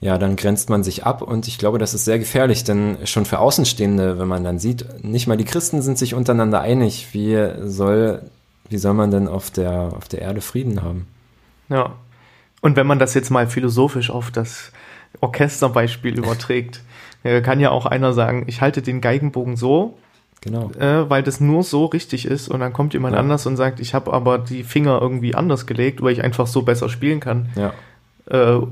[0.00, 3.24] ja, dann grenzt man sich ab und ich glaube, das ist sehr gefährlich, denn schon
[3.24, 7.50] für Außenstehende, wenn man dann sieht, nicht mal die Christen sind sich untereinander einig, wie
[7.64, 8.22] soll,
[8.68, 11.06] wie soll man denn auf der, auf der Erde Frieden haben?
[11.68, 11.92] Ja.
[12.60, 14.70] Und wenn man das jetzt mal philosophisch auf das
[15.20, 16.82] Orchesterbeispiel überträgt,
[17.42, 19.98] kann ja auch einer sagen, ich halte den Geigenbogen so,
[20.46, 20.70] Genau.
[20.78, 23.20] Äh, weil das nur so richtig ist und dann kommt jemand ja.
[23.20, 26.62] anders und sagt, ich habe aber die Finger irgendwie anders gelegt, weil ich einfach so
[26.62, 27.48] besser spielen kann.
[27.56, 27.72] Ja.
[28.30, 28.64] Äh,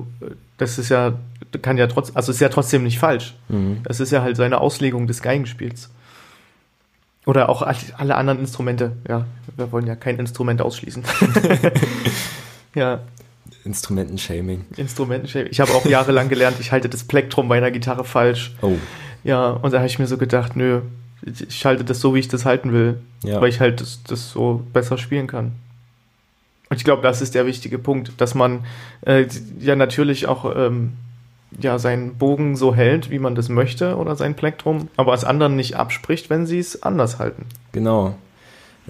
[0.56, 1.14] das ist ja,
[1.62, 3.34] kann ja trotzdem, also ist ja trotzdem nicht falsch.
[3.48, 3.78] Mhm.
[3.82, 5.90] Das ist ja halt seine Auslegung des Geigenspiels.
[7.26, 7.62] Oder auch
[7.96, 8.92] alle anderen Instrumente.
[9.08, 9.24] Ja,
[9.56, 11.02] wir wollen ja kein Instrument ausschließen.
[12.74, 13.00] ja.
[13.64, 14.64] Instrumentenshaming.
[14.76, 15.48] Instrumentenshaming.
[15.50, 18.54] Ich habe auch jahrelang gelernt, ich halte das Plektrum bei einer Gitarre falsch.
[18.60, 18.76] Oh.
[19.22, 20.82] Ja, und da habe ich mir so gedacht, nö,
[21.48, 22.98] ich halte das so, wie ich das halten will.
[23.22, 23.40] Ja.
[23.40, 25.52] Weil ich halt das, das so besser spielen kann.
[26.68, 28.64] Und ich glaube, das ist der wichtige Punkt, dass man
[29.02, 29.26] äh,
[29.60, 30.94] ja natürlich auch ähm,
[31.58, 35.56] ja, seinen Bogen so hält, wie man das möchte, oder sein Plektrum, aber es anderen
[35.56, 37.46] nicht abspricht, wenn sie es anders halten.
[37.72, 38.16] Genau.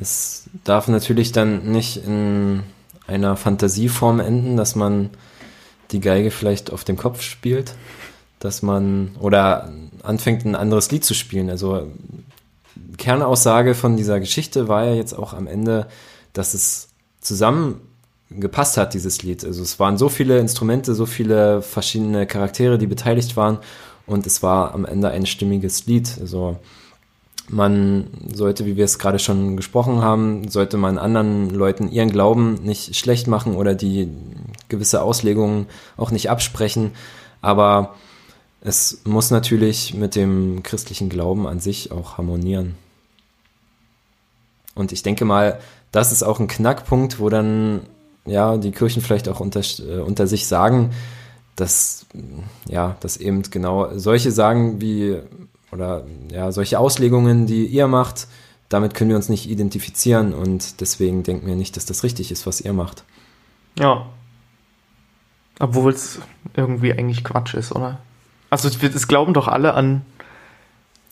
[0.00, 2.62] Es darf natürlich dann nicht in
[3.06, 5.10] einer Fantasieform enden, dass man
[5.90, 7.74] die Geige vielleicht auf dem Kopf spielt,
[8.38, 11.50] dass man oder anfängt ein anderes Lied zu spielen.
[11.50, 11.88] Also
[12.96, 15.86] Kernaussage von dieser Geschichte war ja jetzt auch am Ende,
[16.32, 16.88] dass es
[17.20, 19.44] zusammengepasst hat, dieses Lied.
[19.44, 23.58] Also es waren so viele Instrumente, so viele verschiedene Charaktere, die beteiligt waren
[24.06, 26.18] und es war am Ende ein stimmiges Lied.
[26.20, 26.58] Also
[27.48, 32.54] man sollte, wie wir es gerade schon gesprochen haben, sollte man anderen Leuten ihren Glauben
[32.62, 34.08] nicht schlecht machen oder die
[34.68, 36.92] gewisse Auslegungen auch nicht absprechen.
[37.42, 37.94] Aber
[38.60, 42.76] es muss natürlich mit dem christlichen Glauben an sich auch harmonieren.
[44.74, 45.60] Und ich denke mal,
[45.92, 47.82] das ist auch ein Knackpunkt, wo dann
[48.24, 50.90] ja die Kirchen vielleicht auch unter, äh, unter sich sagen,
[51.56, 52.06] dass
[52.66, 55.18] ja, dass eben genau solche sagen wie
[55.74, 58.28] oder ja, solche Auslegungen, die ihr macht,
[58.68, 62.46] damit können wir uns nicht identifizieren und deswegen denken wir nicht, dass das richtig ist,
[62.46, 63.04] was ihr macht.
[63.78, 64.06] Ja.
[65.58, 66.20] Obwohl es
[66.56, 67.98] irgendwie eigentlich Quatsch ist, oder?
[68.50, 70.02] Also es glauben doch alle an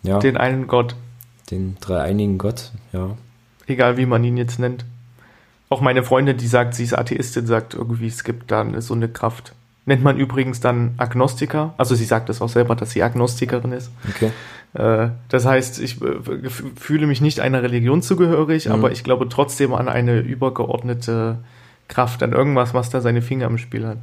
[0.02, 0.94] ja, den einen Gott.
[1.50, 3.16] Den dreieinigen Gott, ja.
[3.66, 4.84] Egal wie man ihn jetzt nennt.
[5.68, 9.08] Auch meine Freundin, die sagt, sie ist Atheistin, sagt irgendwie, es gibt da so eine
[9.08, 9.54] Kraft.
[9.84, 11.74] Nennt man übrigens dann Agnostiker.
[11.76, 13.90] Also sie sagt es auch selber, dass sie Agnostikerin ist.
[14.08, 14.30] Okay.
[14.74, 18.72] Äh, das heißt, ich äh, fühle mich nicht einer Religion zugehörig, mhm.
[18.72, 21.38] aber ich glaube trotzdem an eine übergeordnete
[21.88, 23.98] Kraft, an irgendwas, was da seine Finger im Spiel hat.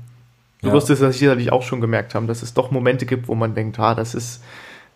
[0.61, 0.73] Du ja.
[0.73, 3.79] wirst es sicherlich auch schon gemerkt haben, dass es doch Momente gibt, wo man denkt,
[3.79, 4.43] ah, das ist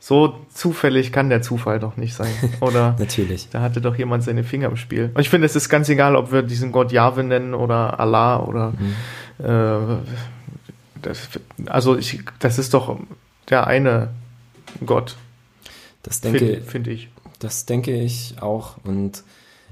[0.06, 2.34] so zufällig kann der Zufall doch nicht sein.
[2.60, 3.48] Oder natürlich.
[3.50, 5.12] Da hatte doch jemand seine Finger im Spiel.
[5.13, 8.41] Und ich finde, es ist ganz egal, ob wir diesen Gott Jahwe nennen oder Allah
[8.41, 9.46] oder mhm.
[9.46, 10.42] äh,
[11.03, 11.29] das,
[11.67, 12.99] also ich, das ist doch
[13.49, 14.09] der eine
[14.85, 15.15] Gott.
[16.01, 17.09] Das denke finde find ich.
[17.39, 18.77] Das denke ich auch.
[18.83, 19.23] Und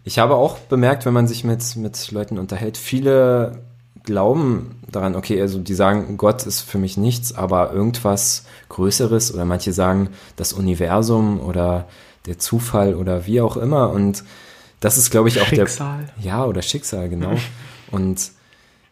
[0.03, 3.63] Ich habe auch bemerkt, wenn man sich mit, mit Leuten unterhält, viele
[4.03, 9.45] glauben daran, okay, also die sagen, Gott ist für mich nichts, aber irgendwas Größeres oder
[9.45, 11.87] manche sagen das Universum oder
[12.25, 14.23] der Zufall oder wie auch immer und
[14.79, 16.09] das ist, glaube ich, auch Schicksal.
[16.17, 16.25] der.
[16.25, 17.35] Ja, oder Schicksal, genau.
[17.91, 18.31] und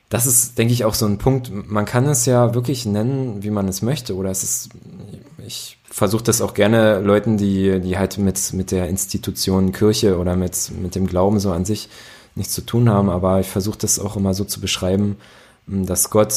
[0.10, 1.52] das ist, denke ich, auch so ein Punkt.
[1.54, 4.16] Man kann es ja wirklich nennen, wie man es möchte.
[4.16, 4.70] Oder es ist,
[5.46, 10.36] ich versuche das auch gerne Leuten, die, die halt mit, mit der Institution Kirche oder
[10.36, 11.90] mit, mit dem Glauben so an sich
[12.34, 13.10] nichts zu tun haben.
[13.10, 15.18] Aber ich versuche das auch immer so zu beschreiben,
[15.68, 16.34] dass Gott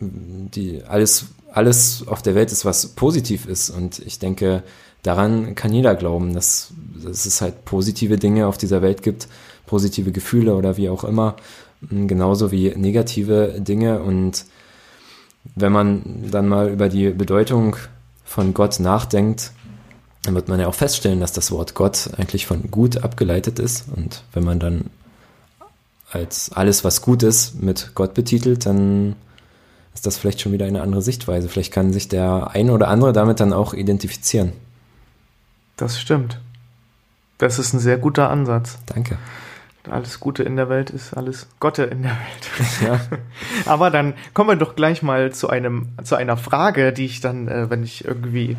[0.00, 3.70] die alles, alles auf der Welt ist, was positiv ist.
[3.70, 4.64] Und ich denke,
[5.04, 6.72] daran kann jeder glauben, dass,
[7.04, 9.28] dass es halt positive Dinge auf dieser Welt gibt,
[9.66, 11.36] positive Gefühle oder wie auch immer
[11.90, 14.02] genauso wie negative Dinge.
[14.02, 14.44] Und
[15.54, 17.76] wenn man dann mal über die Bedeutung
[18.24, 19.52] von Gott nachdenkt,
[20.22, 23.86] dann wird man ja auch feststellen, dass das Wort Gott eigentlich von gut abgeleitet ist.
[23.94, 24.90] Und wenn man dann
[26.10, 29.16] als alles, was gut ist, mit Gott betitelt, dann
[29.94, 31.48] ist das vielleicht schon wieder eine andere Sichtweise.
[31.48, 34.52] Vielleicht kann sich der eine oder andere damit dann auch identifizieren.
[35.76, 36.40] Das stimmt.
[37.38, 38.78] Das ist ein sehr guter Ansatz.
[38.86, 39.18] Danke
[39.90, 42.80] alles Gute in der Welt ist alles Gotte in der Welt.
[42.82, 43.00] Ja.
[43.70, 47.48] Aber dann kommen wir doch gleich mal zu einem, zu einer Frage, die ich dann,
[47.48, 48.56] äh, wenn ich irgendwie,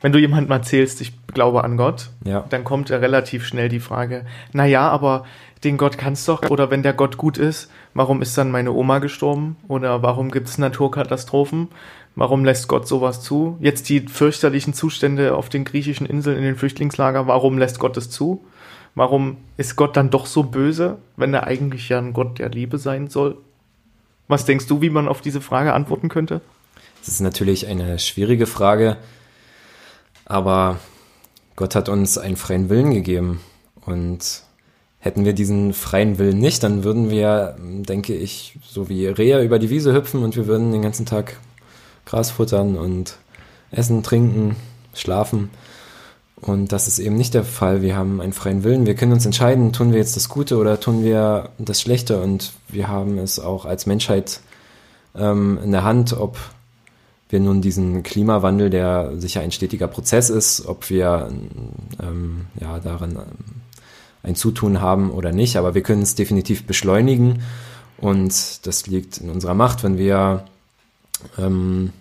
[0.00, 2.44] wenn du jemandem erzählst, ich glaube an Gott, ja.
[2.48, 5.24] dann kommt ja relativ schnell die Frage, na ja, aber
[5.64, 8.98] den Gott kannst doch, oder wenn der Gott gut ist, warum ist dann meine Oma
[8.98, 9.56] gestorben?
[9.66, 11.68] Oder warum gibt es Naturkatastrophen?
[12.16, 13.56] Warum lässt Gott sowas zu?
[13.60, 18.10] Jetzt die fürchterlichen Zustände auf den griechischen Inseln in den Flüchtlingslager, warum lässt Gott es
[18.10, 18.44] zu?
[18.94, 22.78] Warum ist Gott dann doch so böse, wenn er eigentlich ja ein Gott der Liebe
[22.78, 23.36] sein soll?
[24.28, 26.40] Was denkst du, wie man auf diese Frage antworten könnte?
[27.00, 28.96] Das ist natürlich eine schwierige Frage,
[30.24, 30.78] aber
[31.56, 33.40] Gott hat uns einen freien Willen gegeben
[33.84, 34.42] und
[35.00, 39.58] hätten wir diesen freien Willen nicht, dann würden wir, denke ich, so wie Rehe über
[39.58, 41.38] die Wiese hüpfen und wir würden den ganzen Tag
[42.06, 43.18] Gras futtern und
[43.70, 44.56] essen, trinken,
[44.94, 45.50] schlafen.
[46.46, 47.80] Und das ist eben nicht der Fall.
[47.80, 48.84] Wir haben einen freien Willen.
[48.84, 52.20] Wir können uns entscheiden, tun wir jetzt das Gute oder tun wir das Schlechte.
[52.20, 54.40] Und wir haben es auch als Menschheit
[55.16, 56.36] ähm, in der Hand, ob
[57.30, 61.30] wir nun diesen Klimawandel, der sicher ein stetiger Prozess ist, ob wir
[62.02, 63.62] ähm, ja, daran ähm,
[64.22, 65.56] ein Zutun haben oder nicht.
[65.56, 67.40] Aber wir können es definitiv beschleunigen.
[67.96, 70.44] Und das liegt in unserer Macht, wenn wir
[71.38, 71.94] ähm,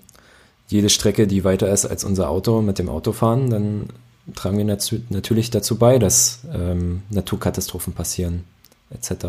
[0.68, 3.88] jede Strecke, die weiter ist als unser Auto, mit dem Auto fahren, dann
[4.36, 4.78] tragen wir
[5.10, 8.44] natürlich dazu bei, dass ähm, Naturkatastrophen passieren,
[8.92, 9.26] etc.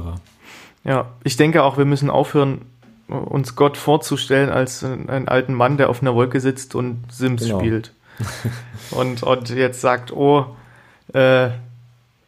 [0.85, 2.63] Ja, ich denke auch, wir müssen aufhören,
[3.09, 7.59] uns Gott vorzustellen als einen alten Mann, der auf einer Wolke sitzt und Sims genau.
[7.59, 7.93] spielt.
[8.91, 10.47] und, und jetzt sagt, oh,
[11.13, 11.51] äh,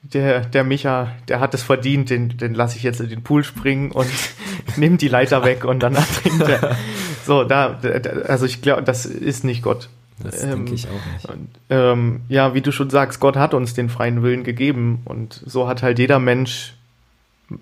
[0.02, 3.44] der, der Micha, der hat es verdient, den, den lasse ich jetzt in den Pool
[3.44, 4.10] springen und
[4.76, 6.76] nehme die Leiter weg und dann trinkt er.
[7.24, 7.80] So, da,
[8.28, 9.88] also ich glaube, das ist nicht Gott.
[10.22, 11.28] Das ähm, denke ich auch nicht.
[11.28, 15.42] Und, ähm, ja, wie du schon sagst, Gott hat uns den freien Willen gegeben und
[15.44, 16.74] so hat halt jeder Mensch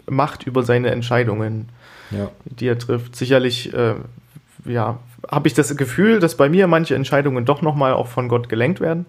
[0.08, 1.68] Macht über seine Entscheidungen,
[2.10, 2.30] ja.
[2.44, 3.16] die er trifft.
[3.16, 3.96] Sicherlich, äh,
[4.64, 4.98] ja,
[5.30, 8.80] habe ich das Gefühl, dass bei mir manche Entscheidungen doch nochmal auch von Gott gelenkt
[8.80, 9.04] werden.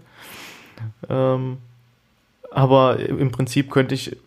[1.10, 1.60] Ähm,
[2.51, 4.17] aber im Prinzip könnte ich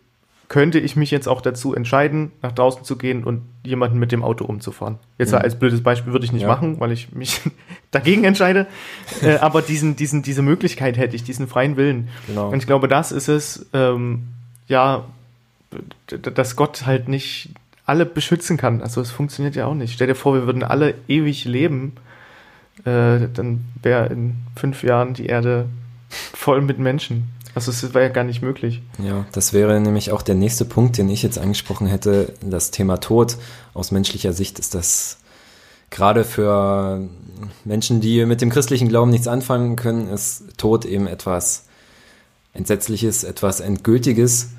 [0.49, 4.23] könnte ich mich jetzt auch dazu entscheiden, nach draußen zu gehen und jemanden mit dem
[4.23, 4.97] Auto umzufahren.
[5.19, 5.37] Jetzt ja.
[5.37, 6.47] als blödes Beispiel würde ich nicht ja.
[6.47, 7.39] machen, weil ich mich
[7.91, 8.65] dagegen entscheide.
[9.21, 12.09] äh, aber diesen, diesen, diese Möglichkeit hätte ich, diesen freien Willen.
[12.25, 12.49] Genau.
[12.49, 14.23] Und ich glaube, das ist es, ähm,
[14.67, 15.05] ja,
[16.07, 17.51] dass Gott halt nicht
[17.85, 18.81] alle beschützen kann.
[18.81, 19.93] Also es funktioniert ja auch nicht.
[19.93, 21.93] Stell dir vor, wir würden alle ewig leben,
[22.85, 25.67] äh, dann wäre in fünf Jahren die Erde
[26.09, 27.29] voll mit Menschen.
[27.59, 28.81] Also es war ja gar nicht möglich.
[29.03, 32.33] Ja, das wäre nämlich auch der nächste Punkt, den ich jetzt angesprochen hätte.
[32.41, 33.35] Das Thema Tod.
[33.73, 35.17] Aus menschlicher Sicht ist das
[35.89, 37.01] gerade für
[37.65, 41.65] Menschen, die mit dem christlichen Glauben nichts anfangen können, ist Tod eben etwas
[42.53, 44.51] Entsetzliches, etwas Endgültiges.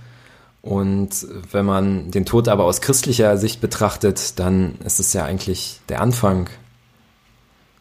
[0.60, 5.80] Und wenn man den Tod aber aus christlicher Sicht betrachtet, dann ist es ja eigentlich
[5.88, 6.50] der Anfang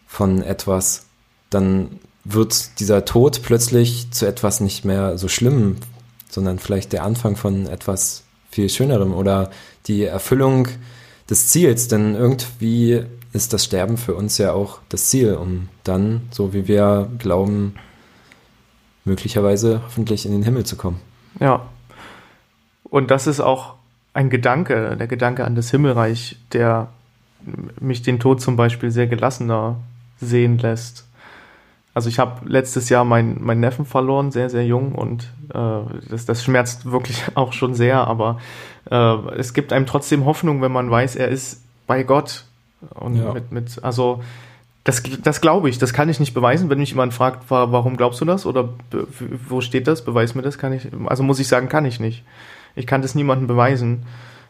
[0.08, 1.08] von etwas.
[1.50, 2.00] Dann
[2.34, 5.78] wird dieser Tod plötzlich zu etwas nicht mehr so schlimm,
[6.30, 9.50] sondern vielleicht der Anfang von etwas viel Schönerem oder
[9.88, 10.68] die Erfüllung
[11.30, 13.04] des Ziels, denn irgendwie
[13.34, 17.76] ist das Sterben für uns ja auch das Ziel, um dann, so wie wir glauben,
[19.06, 21.00] möglicherweise hoffentlich in den Himmel zu kommen.
[21.40, 21.68] Ja.
[22.84, 23.76] Und das ist auch
[24.14, 26.90] ein Gedanke, der Gedanke an das Himmelreich, der
[27.80, 29.78] mich den Tod zum Beispiel sehr gelassener
[30.20, 31.06] sehen lässt.
[32.00, 35.24] Also ich habe letztes Jahr meinen mein Neffen verloren, sehr, sehr jung und
[35.54, 38.40] äh, das, das schmerzt wirklich auch schon sehr, aber
[38.90, 42.46] äh, es gibt einem trotzdem Hoffnung, wenn man weiß, er ist bei Gott.
[42.92, 43.34] Und ja.
[43.34, 44.24] mit, mit, also
[44.86, 46.70] das, das glaube ich, das kann ich nicht beweisen.
[46.70, 48.70] Wenn mich jemand fragt, warum glaubst du das oder
[49.50, 52.24] wo steht das, beweis mir das, kann ich, also muss ich sagen, kann ich nicht.
[52.78, 54.06] Ich kann das niemandem beweisen.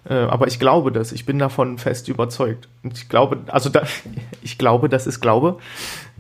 [0.08, 2.68] Äh, aber ich glaube das, ich bin davon fest überzeugt.
[2.84, 3.84] Und ich glaube, also da,
[4.42, 5.58] ich glaube, das ist Glaube.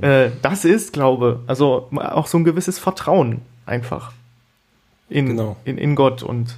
[0.01, 1.41] Äh, das ist Glaube.
[1.47, 4.11] Also auch so ein gewisses Vertrauen einfach
[5.09, 5.55] in, genau.
[5.65, 6.55] in, in Gott und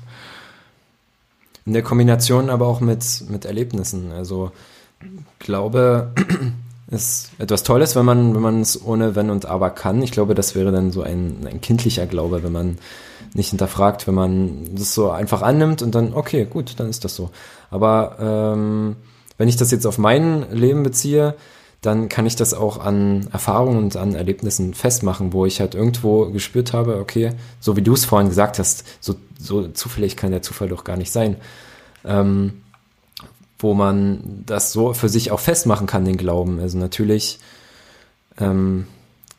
[1.65, 4.11] in der Kombination aber auch mit, mit Erlebnissen.
[4.11, 4.51] Also
[5.39, 6.11] Glaube
[6.87, 10.01] ist etwas Tolles, wenn man, wenn man es ohne Wenn und Aber kann.
[10.01, 12.77] Ich glaube, das wäre dann so ein, ein kindlicher Glaube, wenn man
[13.33, 17.15] nicht hinterfragt, wenn man das so einfach annimmt und dann, okay, gut, dann ist das
[17.15, 17.29] so.
[17.69, 18.95] Aber ähm,
[19.37, 21.35] wenn ich das jetzt auf mein Leben beziehe,
[21.81, 26.29] dann kann ich das auch an Erfahrungen und an Erlebnissen festmachen, wo ich halt irgendwo
[26.29, 30.43] gespürt habe, okay, so wie du es vorhin gesagt hast, so, so zufällig kann der
[30.43, 31.37] Zufall doch gar nicht sein.
[32.05, 32.61] Ähm,
[33.57, 36.59] wo man das so für sich auch festmachen kann, den Glauben.
[36.59, 37.39] Also natürlich
[38.39, 38.87] ähm,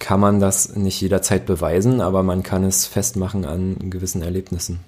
[0.02, 4.80] kann man das nicht jederzeit beweisen, aber man kann es festmachen an gewissen Erlebnissen.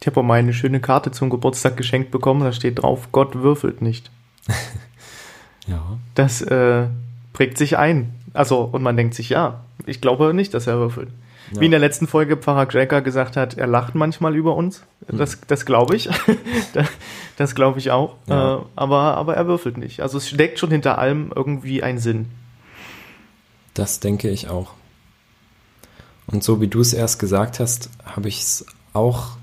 [0.00, 3.36] Ich habe auch mal eine schöne Karte zum Geburtstag geschenkt bekommen, da steht drauf, Gott
[3.36, 4.10] würfelt nicht.
[5.68, 5.80] ja.
[6.16, 6.86] Das äh,
[7.32, 8.14] prägt sich ein.
[8.34, 11.10] Also, und man denkt sich, ja, ich glaube nicht, dass er würfelt.
[11.52, 11.60] Ja.
[11.60, 14.82] Wie in der letzten Folge Pfarrer Cracker gesagt hat, er lacht manchmal über uns.
[15.06, 15.38] Das, hm.
[15.46, 16.08] das glaube ich.
[17.36, 18.16] das glaube ich auch.
[18.26, 18.56] Ja.
[18.56, 20.00] Äh, aber, aber er würfelt nicht.
[20.00, 22.26] Also es steckt schon hinter allem irgendwie ein Sinn.
[23.78, 24.72] Das denke ich auch.
[26.26, 29.36] Und so wie du es erst gesagt hast, habe ich es auch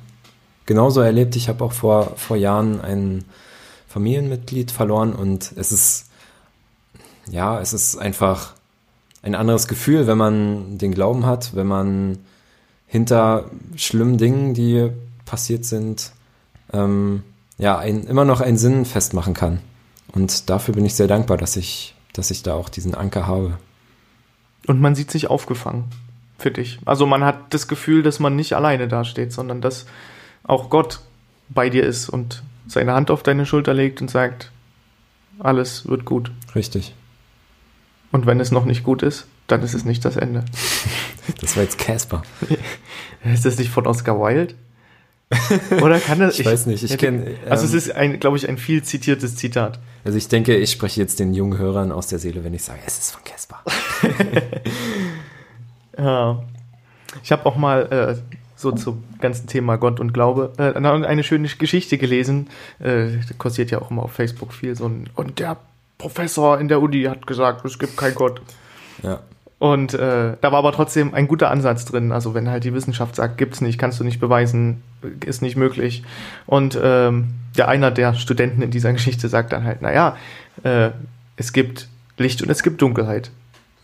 [0.66, 1.38] genauso erlebt.
[1.38, 3.24] Ich habe auch vor, vor Jahren ein
[3.88, 6.10] Familienmitglied verloren und es ist,
[7.32, 8.56] ja, es ist einfach
[9.24, 12.18] ein anderes Gefühl, wenn man den Glauben hat, wenn man
[12.88, 14.92] hinter schlimmen Dingen, die
[15.24, 16.12] passiert sind,
[16.74, 17.24] ähm,
[17.58, 19.62] ja, ein, immer noch einen Sinn festmachen kann.
[20.12, 23.58] Und dafür bin ich sehr dankbar, dass ich, dass ich da auch diesen Anker habe.
[24.68, 25.86] Und man sieht sich aufgefangen,
[26.38, 26.80] für dich.
[26.86, 29.86] Also man hat das Gefühl, dass man nicht alleine dasteht, sondern dass
[30.44, 31.00] auch Gott
[31.50, 34.52] bei dir ist und seine Hand auf deine Schulter legt und sagt,
[35.40, 36.32] alles wird gut.
[36.56, 36.96] Richtig.
[38.12, 40.46] Und wenn es noch nicht gut ist, dann ist es nicht das Ende.
[41.42, 42.24] Das war jetzt Casper.
[43.24, 44.56] ist das nicht von Oscar Wilde?
[45.82, 46.36] Oder kann das?
[46.36, 46.84] ich, ich weiß nicht.
[46.84, 47.26] Ich kenne.
[47.26, 49.80] Ähm, also es ähm, ist ein, glaube ich, ein viel zitiertes Zitat.
[50.04, 52.80] Also ich denke, ich spreche jetzt den jungen Hörern aus der Seele, wenn ich sage,
[52.86, 53.64] es ist von Casper.
[55.98, 56.44] ja.
[57.24, 61.48] Ich habe auch mal äh, so zum ganzen Thema Gott und Glaube äh, eine schöne
[61.48, 62.50] Geschichte gelesen.
[62.80, 65.58] Äh, kursiert ja auch immer auf Facebook viel so ein und der
[65.98, 68.42] Professor in der Uni hat gesagt, es gibt keinen Gott.
[69.02, 69.22] Ja.
[69.66, 72.12] Und äh, da war aber trotzdem ein guter Ansatz drin.
[72.12, 74.84] Also wenn halt die Wissenschaft sagt, gibt's nicht, kannst du nicht beweisen,
[75.26, 76.04] ist nicht möglich.
[76.46, 80.18] Und ähm, der einer der Studenten in dieser Geschichte sagt dann halt, naja,
[80.62, 80.92] äh,
[81.36, 81.88] es gibt
[82.20, 83.32] Licht und es gibt Dunkelheit.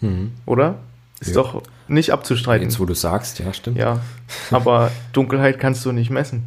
[0.02, 0.34] Mhm.
[0.46, 0.76] Oder?
[1.20, 1.42] Ist ja.
[1.42, 2.68] doch nicht abzustreiten.
[2.68, 3.80] Jetzt, wo du sagst, ja, stimmt.
[3.80, 4.02] Ja,
[4.52, 6.44] aber Dunkelheit kannst du nicht messen.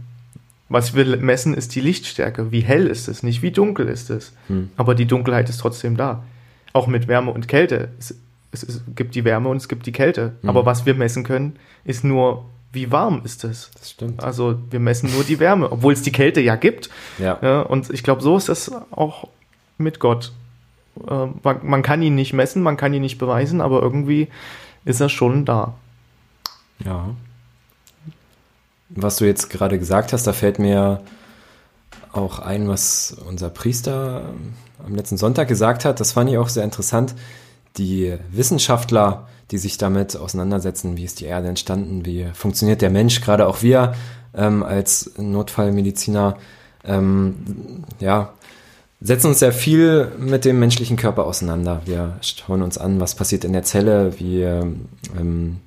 [0.69, 2.53] Was wir messen, ist die Lichtstärke.
[2.53, 4.33] Wie hell ist es, nicht wie dunkel ist es.
[4.47, 4.71] Hm.
[4.77, 6.23] Aber die Dunkelheit ist trotzdem da.
[6.73, 7.89] Auch mit Wärme und Kälte.
[7.99, 8.15] Es,
[8.55, 10.35] es, es gibt die Wärme und es gibt die Kälte.
[10.41, 10.49] Hm.
[10.49, 13.71] Aber was wir messen können, ist nur, wie warm ist es.
[13.79, 14.23] Das stimmt.
[14.23, 16.91] Also wir messen nur die Wärme, obwohl es die Kälte ja gibt.
[17.19, 17.39] Ja.
[17.43, 19.29] ja und ich glaube, so ist es auch
[19.79, 20.33] mit Gott.
[21.09, 24.29] Äh, man, man kann ihn nicht messen, man kann ihn nicht beweisen, aber irgendwie
[24.85, 25.75] ist er schon da.
[26.85, 27.11] Ja.
[28.91, 31.01] Was du jetzt gerade gesagt hast, da fällt mir
[32.13, 34.31] auch ein, was unser Priester
[34.85, 36.01] am letzten Sonntag gesagt hat.
[36.01, 37.15] Das fand ich auch sehr interessant.
[37.77, 43.21] Die Wissenschaftler, die sich damit auseinandersetzen, wie ist die Erde entstanden, wie funktioniert der Mensch,
[43.21, 43.95] gerade auch wir
[44.35, 46.37] ähm, als Notfallmediziner,
[46.85, 48.33] ähm, ja,
[49.01, 51.83] setzen uns sehr viel mit dem menschlichen Körper auseinander.
[51.85, 55.61] Wir schauen uns an, was passiert in der Zelle, wie, ähm,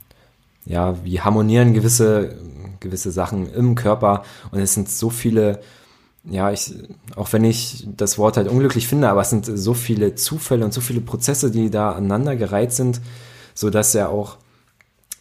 [0.65, 2.35] ja, wie harmonieren gewisse,
[2.79, 4.23] gewisse Sachen im Körper.
[4.51, 5.59] Und es sind so viele,
[6.29, 6.73] ja, ich,
[7.15, 10.73] auch wenn ich das Wort halt unglücklich finde, aber es sind so viele Zufälle und
[10.73, 13.01] so viele Prozesse, die da aneinandergereiht sind,
[13.53, 14.37] so dass ja auch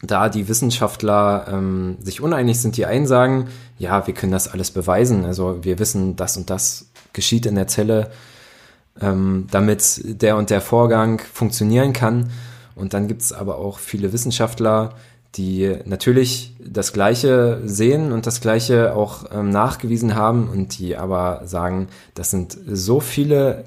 [0.02, 3.48] da die Wissenschaftler ähm, sich uneinig sind, die einen sagen,
[3.78, 7.66] ja, wir können das alles beweisen, also wir wissen, das und das geschieht in der
[7.66, 8.10] Zelle,
[9.00, 12.30] ähm, damit der und der Vorgang funktionieren kann.
[12.74, 14.94] Und dann gibt es aber auch viele Wissenschaftler,
[15.36, 21.42] die natürlich das Gleiche sehen und das Gleiche auch ähm, nachgewiesen haben und die aber
[21.44, 23.64] sagen, das sind so viele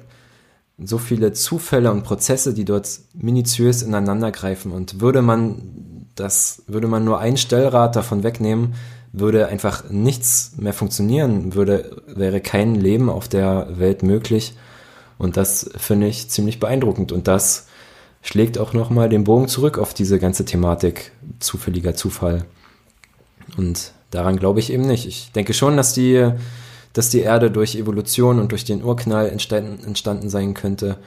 [0.82, 4.72] so viele Zufälle und Prozesse, die dort minutiös ineinandergreifen.
[4.72, 8.74] Und würde man das, würde man nur ein Stellrad davon wegnehmen,
[9.12, 14.54] würde einfach nichts mehr funktionieren, würde, wäre kein Leben auf der Welt möglich.
[15.18, 17.12] Und das finde ich ziemlich beeindruckend.
[17.12, 17.66] Und das
[18.22, 22.44] schlägt auch nochmal den Bogen zurück auf diese ganze Thematik zufälliger Zufall.
[23.56, 25.06] Und daran glaube ich eben nicht.
[25.06, 26.30] Ich denke schon, dass die,
[26.92, 30.98] dass die Erde durch Evolution und durch den Urknall entstanden, entstanden sein könnte.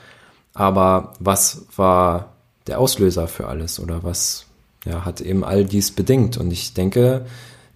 [0.53, 2.33] Aber was war
[2.67, 4.45] der Auslöser für alles oder was
[4.85, 6.37] ja, hat eben all dies bedingt?
[6.37, 7.25] Und ich denke,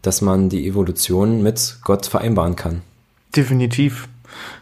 [0.02, 2.82] dass man die Evolution mit Gott vereinbaren kann.
[3.36, 4.08] Definitiv.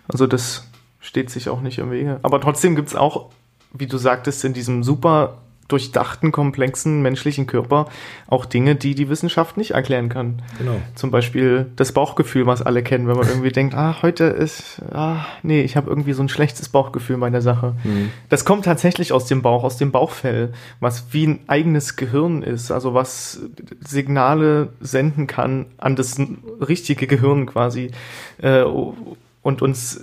[0.07, 0.63] Also das
[0.99, 2.19] steht sich auch nicht im Wege.
[2.23, 3.29] Aber trotzdem gibt es auch,
[3.77, 7.87] wie du sagtest, in diesem super durchdachten, komplexen menschlichen Körper
[8.27, 10.43] auch Dinge, die die Wissenschaft nicht erklären kann.
[10.59, 10.79] Genau.
[10.93, 15.25] Zum Beispiel das Bauchgefühl, was alle kennen, wenn man irgendwie denkt, ah, heute ist, ah,
[15.41, 17.73] nee, ich habe irgendwie so ein schlechtes Bauchgefühl bei der Sache.
[17.83, 18.11] Mhm.
[18.29, 22.71] Das kommt tatsächlich aus dem Bauch, aus dem Bauchfell, was wie ein eigenes Gehirn ist,
[22.71, 23.39] also was
[23.79, 26.19] Signale senden kann an das
[26.59, 27.89] richtige Gehirn quasi
[28.37, 29.99] äh, und uns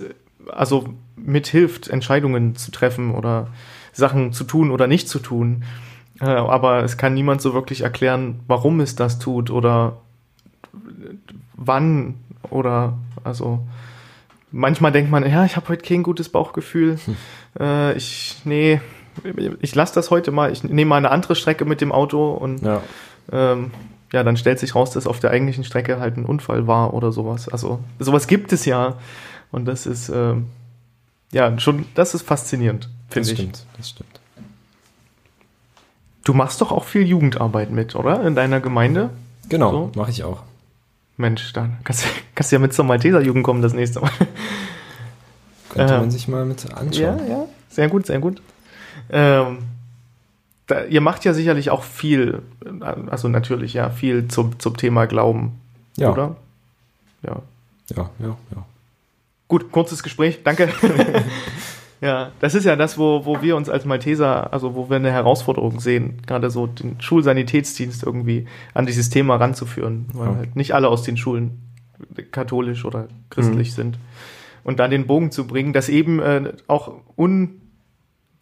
[0.51, 3.47] also mithilft, Entscheidungen zu treffen oder
[3.91, 5.63] Sachen zu tun oder nicht zu tun.
[6.19, 9.97] Äh, aber es kann niemand so wirklich erklären, warum es das tut oder
[11.55, 12.15] wann
[12.49, 13.65] oder also
[14.51, 16.97] manchmal denkt man, ja, ich habe heute kein gutes Bauchgefühl.
[17.05, 17.15] Hm.
[17.59, 18.81] Äh, ich, nee,
[19.61, 22.61] ich lasse das heute mal, ich nehme mal eine andere Strecke mit dem Auto und
[22.61, 22.81] ja.
[23.31, 23.71] Ähm,
[24.11, 27.11] ja, dann stellt sich raus, dass auf der eigentlichen Strecke halt ein Unfall war oder
[27.11, 27.49] sowas.
[27.49, 28.97] Also sowas gibt es ja.
[29.51, 30.35] Und das ist äh,
[31.33, 33.37] ja schon, das ist faszinierend finde ich.
[33.37, 34.19] Stimmt, das stimmt.
[36.25, 38.25] Du machst doch auch viel Jugendarbeit mit, oder?
[38.25, 39.09] In deiner Gemeinde?
[39.49, 39.91] Genau, so?
[39.95, 40.43] mache ich auch.
[41.17, 42.05] Mensch, dann kannst,
[42.35, 44.11] kannst du ja mit zur Malteser Jugend kommen das nächste Mal.
[45.69, 46.93] Könnte äh, man sich mal mit anschauen.
[46.93, 48.41] Ja, ja, sehr gut, sehr gut.
[49.09, 49.59] Ähm,
[50.67, 52.41] da, ihr macht ja sicherlich auch viel,
[52.81, 55.59] also natürlich, ja, viel zum, zum Thema Glauben,
[55.97, 56.11] ja.
[56.11, 56.35] oder?
[57.21, 57.41] Ja.
[57.95, 58.65] Ja, ja, ja.
[59.47, 60.69] Gut, kurzes Gespräch, danke.
[62.03, 65.09] Ja, das ist ja das, wo, wo wir uns als Malteser, also wo wir eine
[65.09, 70.35] Herausforderung sehen, gerade so den Schulsanitätsdienst irgendwie an dieses Thema ranzuführen, weil ja.
[70.35, 71.61] halt nicht alle aus den Schulen
[72.31, 73.73] katholisch oder christlich mhm.
[73.73, 73.99] sind.
[74.65, 76.91] Und dann den Bogen zu bringen, dass eben äh, auch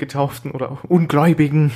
[0.01, 1.71] Ungetauften oder Ungläubigen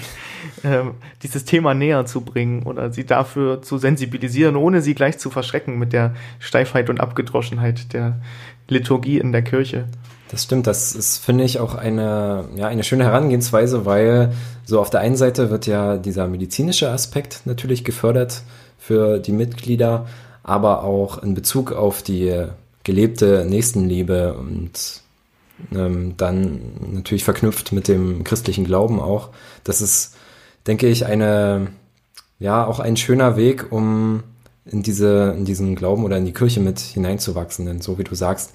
[0.63, 0.81] äh,
[1.21, 5.77] dieses Thema näher zu bringen oder sie dafür zu sensibilisieren, ohne sie gleich zu verschrecken
[5.77, 8.19] mit der Steifheit und Abgedroschenheit der
[8.67, 9.85] Liturgie in der Kirche.
[10.31, 14.33] Das stimmt, das ist, finde ich, auch eine, ja, eine schöne Herangehensweise, weil
[14.65, 18.41] so auf der einen Seite wird ja dieser medizinische Aspekt natürlich gefördert
[18.79, 20.07] für die Mitglieder,
[20.41, 22.43] aber auch in Bezug auf die
[22.83, 25.04] gelebte Nächstenliebe und
[25.73, 26.59] ähm, dann
[26.91, 29.29] natürlich verknüpft mit dem christlichen Glauben auch.
[29.63, 30.15] Das ist,
[30.67, 31.67] denke ich, eine,
[32.39, 34.23] ja, auch ein schöner Weg, um
[34.65, 37.65] in diese, in diesen Glauben oder in die Kirche mit hineinzuwachsen.
[37.65, 38.51] Denn so wie du sagst,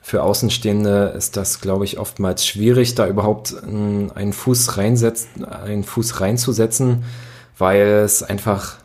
[0.00, 7.04] für Außenstehende ist das, glaube ich, oftmals schwierig, da überhaupt einen Fuß einen Fuß reinzusetzen,
[7.58, 8.76] weil es einfach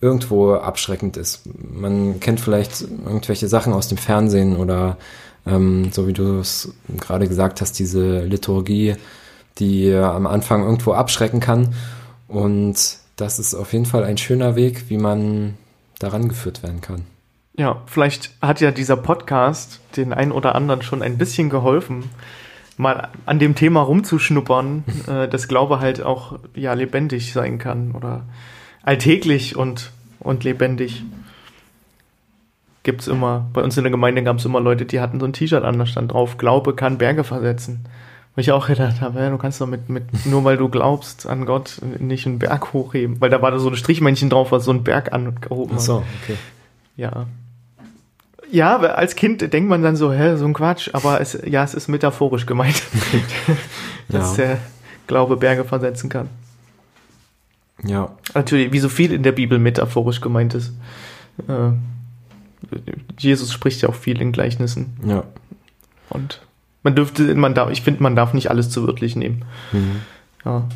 [0.00, 1.42] irgendwo abschreckend ist.
[1.56, 4.98] Man kennt vielleicht irgendwelche Sachen aus dem Fernsehen oder
[5.46, 8.96] ähm, so wie du es gerade gesagt hast, diese Liturgie,
[9.58, 11.74] die am Anfang irgendwo abschrecken kann.
[12.28, 15.54] Und das ist auf jeden Fall ein schöner Weg, wie man
[15.98, 17.04] daran geführt werden kann.
[17.56, 22.10] Ja, vielleicht hat ja dieser Podcast den einen oder anderen schon ein bisschen geholfen,
[22.76, 28.24] mal an dem Thema rumzuschnuppern, äh, dass Glaube halt auch ja lebendig sein kann oder
[28.82, 29.90] alltäglich und,
[30.20, 31.02] und lebendig.
[32.86, 35.32] Gibt's immer, bei uns in der Gemeinde gab es immer Leute, die hatten so ein
[35.32, 37.84] T-Shirt an, da stand drauf, Glaube kann Berge versetzen.
[38.36, 41.26] Wo ich auch gedacht habe, ja, du kannst doch mit, mit, nur weil du glaubst
[41.26, 43.20] an Gott, nicht einen Berg hochheben.
[43.20, 45.80] Weil da war da so ein Strichmännchen drauf, was so einen Berg angehoben hat.
[45.80, 46.36] Ach so, okay.
[46.96, 47.26] Ja,
[48.50, 51.74] ja, als Kind denkt man dann so, hä, so ein Quatsch, aber es, ja, es
[51.74, 52.80] ist metaphorisch gemeint,
[54.08, 54.44] dass ja.
[54.44, 54.58] der
[55.06, 56.28] Glaube Berge versetzen kann.
[57.84, 58.14] Ja.
[58.34, 60.72] Natürlich, wie so viel in der Bibel metaphorisch gemeint ist.
[61.48, 61.72] Äh,
[63.18, 64.96] Jesus spricht ja auch viel in Gleichnissen.
[65.06, 65.24] Ja.
[66.10, 66.40] Und
[66.82, 69.44] man dürfte, man darf, ich finde, man darf nicht alles zu wörtlich nehmen.
[69.72, 70.00] Mhm.
[70.44, 70.68] Ja.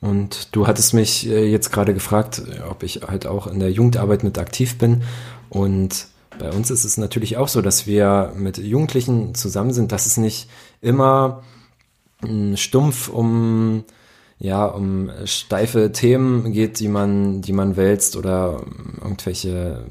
[0.00, 4.22] Und du hattest mich äh, jetzt gerade gefragt, ob ich halt auch in der Jugendarbeit
[4.22, 5.02] mit aktiv bin.
[5.48, 6.06] Und
[6.38, 10.16] bei uns ist es natürlich auch so, dass wir mit Jugendlichen zusammen sind, dass es
[10.16, 10.48] nicht
[10.80, 11.42] immer
[12.22, 13.84] hm, stumpf um
[14.38, 18.62] ja, um steife Themen geht, die man, die man wälzt oder
[19.02, 19.84] irgendwelche,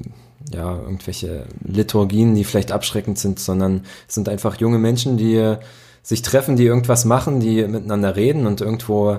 [0.52, 5.56] ja, irgendwelche Liturgien, die vielleicht abschreckend sind, sondern es sind einfach junge Menschen, die
[6.02, 9.18] sich treffen, die irgendwas machen, die miteinander reden und irgendwo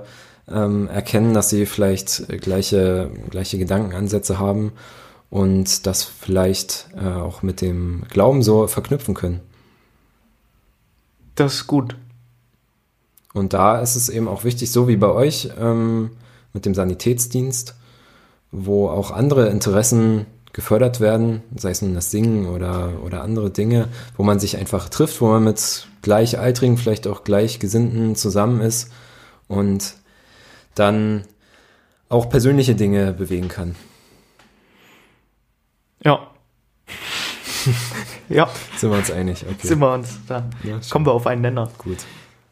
[0.51, 4.71] ähm, erkennen, dass sie vielleicht gleiche, gleiche Gedankenansätze haben
[5.29, 9.41] und das vielleicht äh, auch mit dem Glauben so verknüpfen können.
[11.35, 11.95] Das ist gut.
[13.33, 16.11] Und da ist es eben auch wichtig, so wie bei euch ähm,
[16.53, 17.75] mit dem Sanitätsdienst,
[18.51, 20.25] wo auch andere Interessen
[20.59, 23.87] gefördert werden, sei es nun das Singen oder, oder andere Dinge,
[24.17, 28.91] wo man sich einfach trifft, wo man mit Gleichaltrigen, vielleicht auch Gleichgesinnten zusammen ist
[29.47, 29.93] und
[30.75, 31.23] dann
[32.09, 33.75] auch persönliche Dinge bewegen kann.
[36.03, 36.27] Ja.
[38.29, 38.49] ja.
[38.75, 39.45] Sind wir uns einig?
[39.49, 39.65] Okay.
[39.65, 40.43] Sind wir uns da.
[40.63, 41.71] Ja, Kommen wir auf einen Nenner.
[41.77, 41.99] Gut.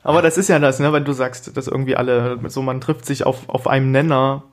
[0.01, 3.05] Aber das ist ja das, ne, wenn du sagst, dass irgendwie alle, so man trifft
[3.05, 4.43] sich auf, auf einem Nenner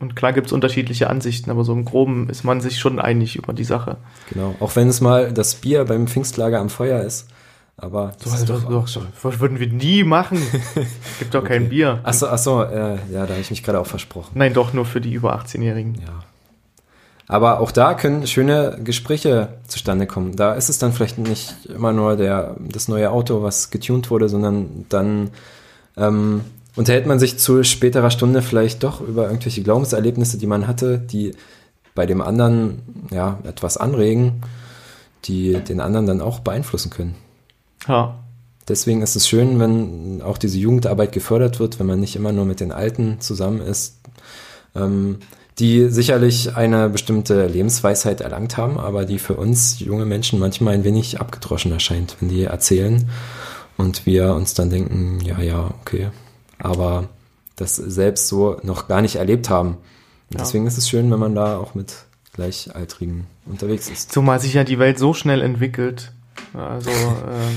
[0.00, 3.52] und klar gibt's unterschiedliche Ansichten, aber so im Groben ist man sich schon einig über
[3.52, 3.96] die Sache.
[4.32, 7.28] Genau, auch wenn es mal das Bier beim Pfingstlager am Feuer ist.
[7.76, 9.06] Aber das so, ist doch, doch schon.
[9.22, 10.40] Was würden wir nie machen?
[11.18, 11.58] Gibt doch okay.
[11.58, 12.00] kein Bier.
[12.04, 14.30] Achso, achso, äh, ja, da habe ich mich gerade auch versprochen.
[14.34, 15.96] Nein, doch nur für die über 18-Jährigen.
[16.00, 16.22] Ja.
[17.26, 20.36] Aber auch da können schöne Gespräche zustande kommen.
[20.36, 24.28] Da ist es dann vielleicht nicht immer nur der, das neue Auto, was getuned wurde,
[24.28, 25.30] sondern dann
[25.96, 26.42] ähm,
[26.76, 31.34] unterhält man sich zu späterer Stunde vielleicht doch über irgendwelche Glaubenserlebnisse, die man hatte, die
[31.94, 34.42] bei dem anderen ja etwas anregen,
[35.24, 37.14] die den anderen dann auch beeinflussen können.
[37.86, 38.18] Ja.
[38.66, 42.46] Deswegen ist es schön, wenn auch diese Jugendarbeit gefördert wird, wenn man nicht immer nur
[42.46, 44.00] mit den Alten zusammen ist.
[44.74, 45.18] Ähm,
[45.58, 50.82] die sicherlich eine bestimmte Lebensweisheit erlangt haben, aber die für uns junge Menschen manchmal ein
[50.82, 53.08] wenig abgedroschen erscheint, wenn die erzählen
[53.76, 56.08] und wir uns dann denken, ja, ja, okay,
[56.58, 57.08] aber
[57.56, 59.76] das selbst so noch gar nicht erlebt haben.
[60.30, 60.38] Und ja.
[60.38, 61.94] deswegen ist es schön, wenn man da auch mit
[62.32, 64.12] Gleichaltrigen unterwegs ist.
[64.12, 66.12] Zumal sich ja die Welt so schnell entwickelt.
[66.52, 67.54] Also äh,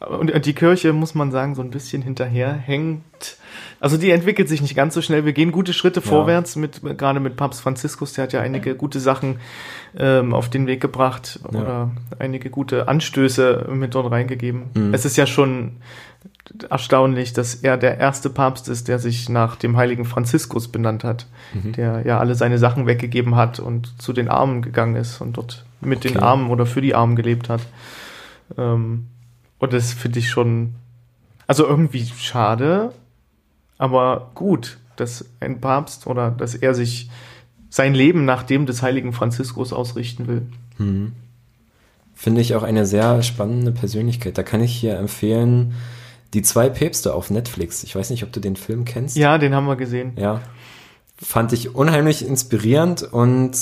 [0.00, 3.38] und die Kirche, muss man sagen, so ein bisschen hinterherhängt
[3.80, 5.24] also die entwickelt sich nicht ganz so schnell.
[5.24, 6.06] Wir gehen gute Schritte ja.
[6.06, 9.38] vorwärts, mit, gerade mit Papst Franziskus, der hat ja einige gute Sachen
[9.96, 11.60] ähm, auf den Weg gebracht ja.
[11.60, 14.64] oder einige gute Anstöße mit dort reingegeben.
[14.74, 14.94] Mhm.
[14.94, 15.76] Es ist ja schon
[16.70, 21.26] erstaunlich, dass er der erste Papst ist, der sich nach dem heiligen Franziskus benannt hat,
[21.52, 21.72] mhm.
[21.72, 25.66] der ja alle seine Sachen weggegeben hat und zu den Armen gegangen ist und dort
[25.80, 26.08] mit okay.
[26.08, 27.60] den Armen oder für die Armen gelebt hat.
[28.56, 29.08] Ähm,
[29.58, 30.74] und das finde ich schon,
[31.46, 32.92] also irgendwie schade,
[33.78, 37.10] aber gut, dass ein Papst oder dass er sich
[37.70, 40.46] sein Leben nach dem des heiligen Franziskus ausrichten will.
[40.78, 41.12] Hm.
[42.14, 44.38] Finde ich auch eine sehr spannende Persönlichkeit.
[44.38, 45.74] Da kann ich hier empfehlen,
[46.32, 47.84] die zwei Päpste auf Netflix.
[47.84, 49.16] Ich weiß nicht, ob du den Film kennst.
[49.16, 50.12] Ja, den haben wir gesehen.
[50.16, 50.40] Ja.
[51.18, 53.56] Fand ich unheimlich inspirierend und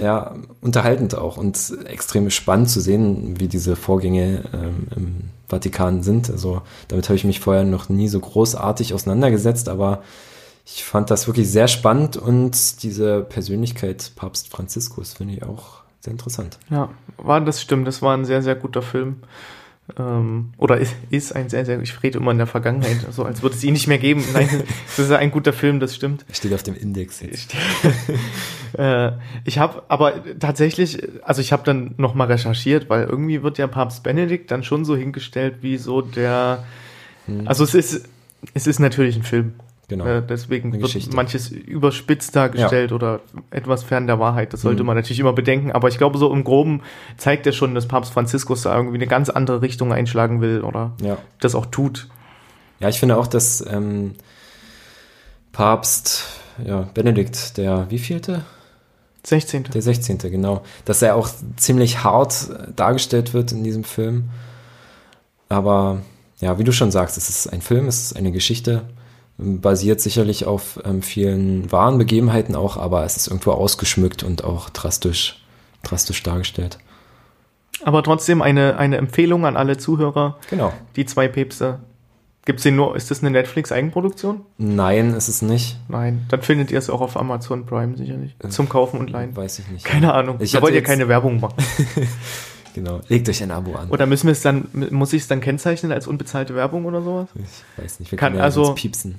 [0.00, 6.30] ja, unterhaltend auch und extrem spannend zu sehen, wie diese Vorgänge ähm, im Vatikan sind.
[6.30, 10.02] Also damit habe ich mich vorher noch nie so großartig auseinandergesetzt, aber
[10.64, 16.12] ich fand das wirklich sehr spannend und diese Persönlichkeit Papst Franziskus finde ich auch sehr
[16.12, 16.58] interessant.
[16.70, 16.88] Ja,
[17.18, 17.86] war das stimmt.
[17.86, 19.16] Das war ein sehr, sehr guter Film.
[19.98, 23.42] Ähm, oder ist, ist ein sehr, sehr, ich rede immer in der Vergangenheit, so als
[23.42, 24.24] würde es ihn nicht mehr geben.
[24.32, 24.48] Nein,
[24.96, 26.24] das ist ein guter Film, das stimmt.
[26.32, 27.54] Steht auf dem Index jetzt.
[28.78, 29.12] äh,
[29.44, 34.02] ich habe aber tatsächlich, also ich habe dann nochmal recherchiert, weil irgendwie wird ja Papst
[34.02, 36.64] Benedikt dann schon so hingestellt wie so der,
[37.26, 37.46] hm.
[37.46, 38.08] also es ist,
[38.54, 39.54] es ist natürlich ein Film.
[39.88, 40.04] Genau.
[40.04, 41.14] Äh, deswegen wird Geschichte.
[41.14, 42.96] manches überspitzt dargestellt ja.
[42.96, 43.20] oder
[43.50, 44.52] etwas fern der Wahrheit.
[44.52, 44.88] Das sollte mhm.
[44.88, 45.70] man natürlich immer bedenken.
[45.70, 46.82] Aber ich glaube, so im Groben
[47.18, 50.92] zeigt er schon, dass Papst Franziskus da irgendwie eine ganz andere Richtung einschlagen will oder
[51.00, 51.18] ja.
[51.40, 52.08] das auch tut.
[52.80, 54.14] Ja, ich finde auch, dass ähm,
[55.52, 56.24] Papst
[56.64, 58.44] ja, Benedikt, der wievielte?
[59.22, 59.64] 16.
[59.64, 60.18] Der 16.
[60.18, 60.62] genau.
[60.84, 64.30] Dass er auch ziemlich hart dargestellt wird in diesem Film.
[65.48, 66.00] Aber
[66.40, 68.82] ja, wie du schon sagst, es ist ein Film, es ist eine Geschichte
[69.38, 74.70] basiert sicherlich auf ähm, vielen wahren Begebenheiten auch, aber es ist irgendwo ausgeschmückt und auch
[74.70, 75.42] drastisch,
[75.82, 76.78] drastisch dargestellt.
[77.84, 80.38] Aber trotzdem eine, eine Empfehlung an alle Zuhörer.
[80.48, 80.72] Genau.
[80.96, 81.80] Die zwei Päpste.
[82.46, 84.42] Gibt's den nur, ist das eine Netflix-Eigenproduktion?
[84.56, 85.78] Nein, ist es nicht.
[85.88, 88.36] Nein, dann findet ihr es auch auf Amazon Prime sicherlich.
[88.38, 89.36] Äh, Zum Kaufen und Leihen.
[89.36, 89.84] Weiß ich nicht.
[89.84, 90.36] Keine Ahnung.
[90.38, 91.56] Ich da wollt ihr keine Werbung machen.
[92.76, 93.00] Genau.
[93.08, 93.88] Legt euch ein Abo an.
[93.88, 97.28] Oder müssen wir es dann, muss ich es dann kennzeichnen als unbezahlte Werbung oder sowas?
[97.34, 98.12] Ich weiß nicht.
[98.12, 99.18] Wir Kann, können ja also, piepsen.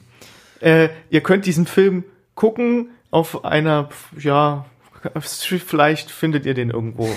[0.60, 2.04] Äh, ihr könnt diesen Film
[2.36, 4.66] gucken auf einer, ja,
[5.66, 7.08] vielleicht findet ihr den irgendwo.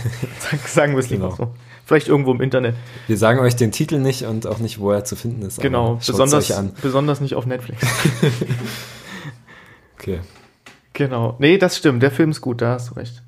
[0.66, 1.36] Sagen wir es lieber genau.
[1.36, 1.54] so.
[1.84, 2.76] Vielleicht irgendwo im Internet.
[3.08, 5.60] Wir sagen euch den Titel nicht und auch nicht, wo er zu finden ist.
[5.60, 7.82] Genau, besonders, besonders nicht auf Netflix.
[9.98, 10.20] okay.
[10.92, 11.34] Genau.
[11.40, 12.00] Nee, das stimmt.
[12.04, 13.24] Der Film ist gut, da hast du recht.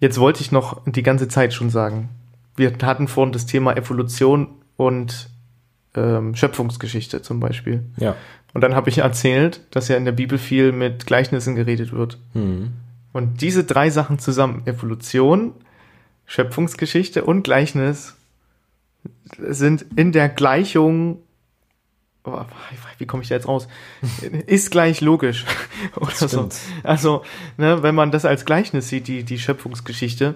[0.00, 2.08] Jetzt wollte ich noch die ganze Zeit schon sagen,
[2.56, 5.30] wir hatten vorhin das Thema Evolution und
[5.98, 7.84] ähm, Schöpfungsgeschichte zum Beispiel.
[7.96, 8.16] Ja.
[8.54, 12.18] Und dann habe ich erzählt, dass ja in der Bibel viel mit Gleichnissen geredet wird.
[12.34, 12.72] Mhm.
[13.12, 15.52] Und diese drei Sachen zusammen, Evolution,
[16.26, 18.14] Schöpfungsgeschichte und Gleichnis,
[19.38, 21.18] sind in der Gleichung,
[22.24, 22.44] oh,
[22.98, 23.68] wie komme ich da jetzt raus?
[24.46, 25.44] Ist gleich logisch.
[25.96, 26.48] Oder so.
[26.82, 27.22] Also,
[27.56, 30.34] ne, wenn man das als Gleichnis sieht, die, die Schöpfungsgeschichte,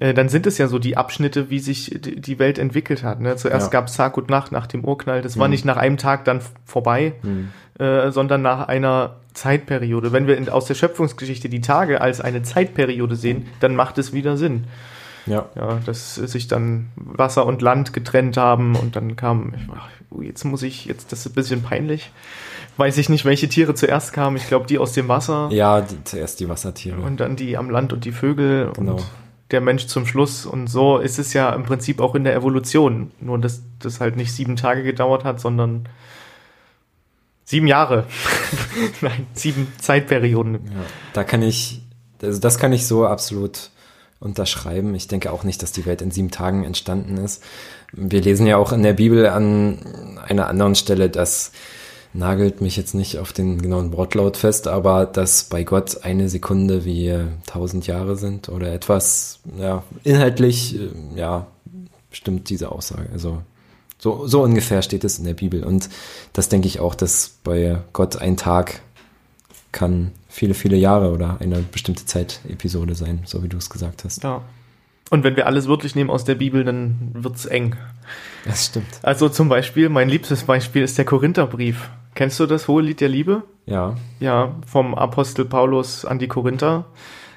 [0.00, 3.20] äh, dann sind es ja so die Abschnitte, wie sich die Welt entwickelt hat.
[3.20, 3.36] Ne?
[3.36, 3.70] Zuerst Ja.
[3.80, 5.22] gab es Tag und Nacht nach dem Urknall.
[5.22, 5.52] Das war Mhm.
[5.52, 7.14] nicht nach einem Tag dann vorbei,
[7.78, 10.12] äh, sondern nach einer Zeitperiode.
[10.12, 14.12] Wenn wir in, aus der Schöpfungsgeschichte die Tage als eine Zeitperiode sehen, dann macht es
[14.12, 14.64] wieder Sinn.
[15.26, 15.46] Ja.
[15.54, 20.42] Ja, dass sich dann Wasser und Land getrennt haben und dann kam, ach, oh, jetzt
[20.44, 22.10] muss ich, jetzt das ist ein bisschen peinlich.
[22.76, 24.36] Weiß ich nicht, welche Tiere zuerst kamen.
[24.36, 26.96] Ich glaube, die aus dem Wasser Ja, die, zuerst die Wassertiere.
[27.00, 28.94] und dann die am Land und die Vögel Genau.
[28.94, 29.02] und
[29.52, 30.46] der Mensch zum Schluss.
[30.46, 33.12] Und so ist es ja im Prinzip auch in der Evolution.
[33.20, 35.88] Nur, dass das halt nicht sieben Tage gedauert hat, sondern
[37.44, 38.06] sieben Jahre.
[39.00, 40.54] Nein, sieben Zeitperioden.
[40.54, 41.82] Ja, da kann ich,
[42.22, 43.70] also das kann ich so absolut
[44.20, 44.94] unterschreiben.
[44.94, 47.42] Ich denke auch nicht, dass die Welt in sieben Tagen entstanden ist.
[47.92, 51.52] Wir lesen ja auch in der Bibel an einer anderen Stelle, dass
[52.14, 56.84] nagelt mich jetzt nicht auf den genauen Wortlaut fest, aber dass bei Gott eine Sekunde
[56.84, 61.46] wie tausend Jahre sind oder etwas, ja, inhaltlich, äh, ja,
[62.10, 63.08] stimmt diese Aussage.
[63.12, 63.42] Also
[63.98, 65.64] so, so ungefähr steht es in der Bibel.
[65.64, 65.88] Und
[66.32, 68.80] das denke ich auch, dass bei Gott ein Tag
[69.70, 74.22] kann viele, viele Jahre oder eine bestimmte Zeitepisode sein, so wie du es gesagt hast.
[74.22, 74.42] Ja.
[75.10, 77.76] Und wenn wir alles wörtlich nehmen aus der Bibel, dann wird's eng.
[78.44, 78.86] Das stimmt.
[79.02, 81.90] Also zum Beispiel, mein liebstes Beispiel ist der Korintherbrief.
[82.14, 83.42] Kennst du das Hohe Lied der Liebe?
[83.66, 86.86] Ja, Ja, vom Apostel Paulus an die Korinther.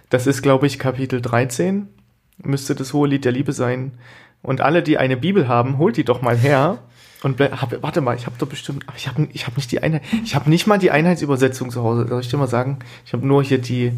[0.10, 1.88] Das ist, glaube ich, Kapitel 13.
[2.44, 3.94] Müsste das Hohe Lied der Liebe sein.
[4.42, 6.80] Und alle, die eine Bibel haben, holt die doch mal her.
[7.24, 9.82] Und hab, warte mal, ich habe doch bestimmt, aber ich habe ich hab nicht die
[9.82, 12.08] Einheit, ich habe nicht mal die Einheitsübersetzung zu Hause.
[12.08, 12.80] Soll ich dir mal sagen?
[13.06, 13.94] Ich habe nur hier die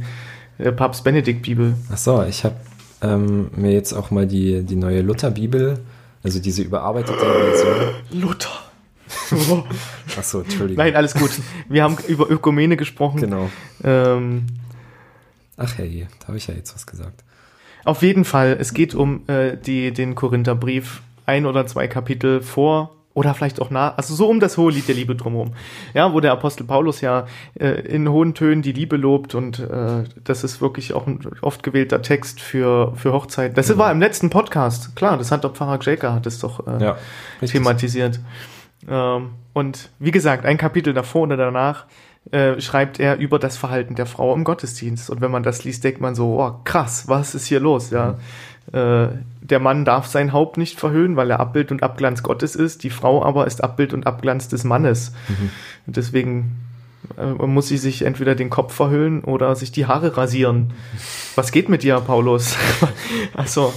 [0.59, 1.75] äh, Papst Benedikt Bibel.
[1.91, 2.55] ach so, ich habe
[3.01, 5.79] ähm, mir jetzt auch mal die, die neue Lutherbibel,
[6.23, 7.75] also diese überarbeitete Version.
[8.11, 8.66] Luther.
[10.17, 10.83] Ach so, Entschuldigung.
[10.83, 11.31] Nein, alles gut.
[11.69, 13.21] Wir haben über Ökumene gesprochen.
[13.21, 13.49] Genau.
[13.83, 14.47] Ähm,
[15.57, 17.23] Ach hey, da habe ich ja jetzt was gesagt.
[17.83, 22.97] Auf jeden Fall, es geht um äh, die, den Korintherbrief, ein oder zwei Kapitel vor
[23.17, 25.53] oder vielleicht auch nach, also so um das hohe Lied der Liebe drumherum.
[25.95, 30.03] Ja, wo der Apostel Paulus ja äh, in hohen Tönen die Liebe lobt und äh,
[30.23, 33.57] das ist wirklich auch ein oft gewählter Text für, für Hochzeit.
[33.57, 36.83] Das war im letzten Podcast, klar, das hat der Pfarrer Jaker hat es doch äh,
[36.83, 36.97] Ja,
[37.41, 37.55] richtig.
[38.87, 41.85] Ähm, und wie gesagt, ein Kapitel davor oder danach
[42.31, 45.09] äh, schreibt er über das Verhalten der Frau im Gottesdienst.
[45.09, 47.89] Und wenn man das liest, denkt man so, oh, krass, was ist hier los?
[47.89, 48.17] Ja,
[48.73, 49.07] äh,
[49.41, 52.83] der Mann darf sein Haupt nicht verhüllen, weil er Abbild und Abglanz Gottes ist.
[52.83, 55.13] Die Frau aber ist Abbild und Abglanz des Mannes.
[55.85, 56.57] Und deswegen
[57.17, 60.73] äh, muss sie sich entweder den Kopf verhüllen oder sich die Haare rasieren.
[61.35, 62.57] Was geht mit dir, Paulus?
[63.33, 63.73] also,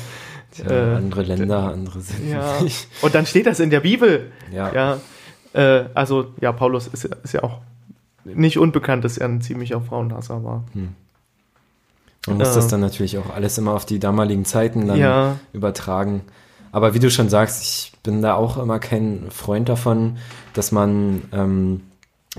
[0.52, 2.58] Tja, äh, andere Länder, andere sind ja.
[3.02, 4.30] Und dann steht das in der Bibel.
[4.52, 4.72] Ja.
[4.72, 4.98] Ja.
[5.52, 7.58] Äh, also, ja, Paulus ist, ja- ist ja auch
[8.24, 10.64] nicht unbekannt, dass er ein ziemlicher Frauenhasser war.
[12.26, 12.54] Man muss Äh.
[12.54, 15.36] das dann natürlich auch alles immer auf die damaligen Zeiten dann Ja.
[15.52, 16.22] übertragen.
[16.72, 20.18] Aber wie du schon sagst, ich bin da auch immer kein Freund davon,
[20.54, 21.80] dass man ähm,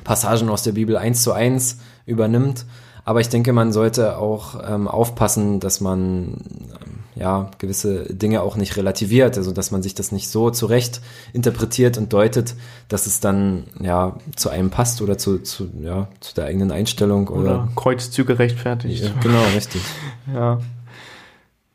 [0.03, 2.65] Passagen aus der Bibel eins zu eins übernimmt.
[3.03, 8.55] Aber ich denke, man sollte auch ähm, aufpassen, dass man ähm, ja gewisse Dinge auch
[8.57, 11.01] nicht relativiert, also dass man sich das nicht so zurecht
[11.33, 12.55] interpretiert und deutet,
[12.89, 17.27] dass es dann ja zu einem passt oder zu, zu, ja, zu der eigenen Einstellung
[17.27, 19.03] Oder oder, Kreuzzüge rechtfertigt.
[19.03, 19.81] ja, genau, richtig.
[20.33, 20.59] Ja.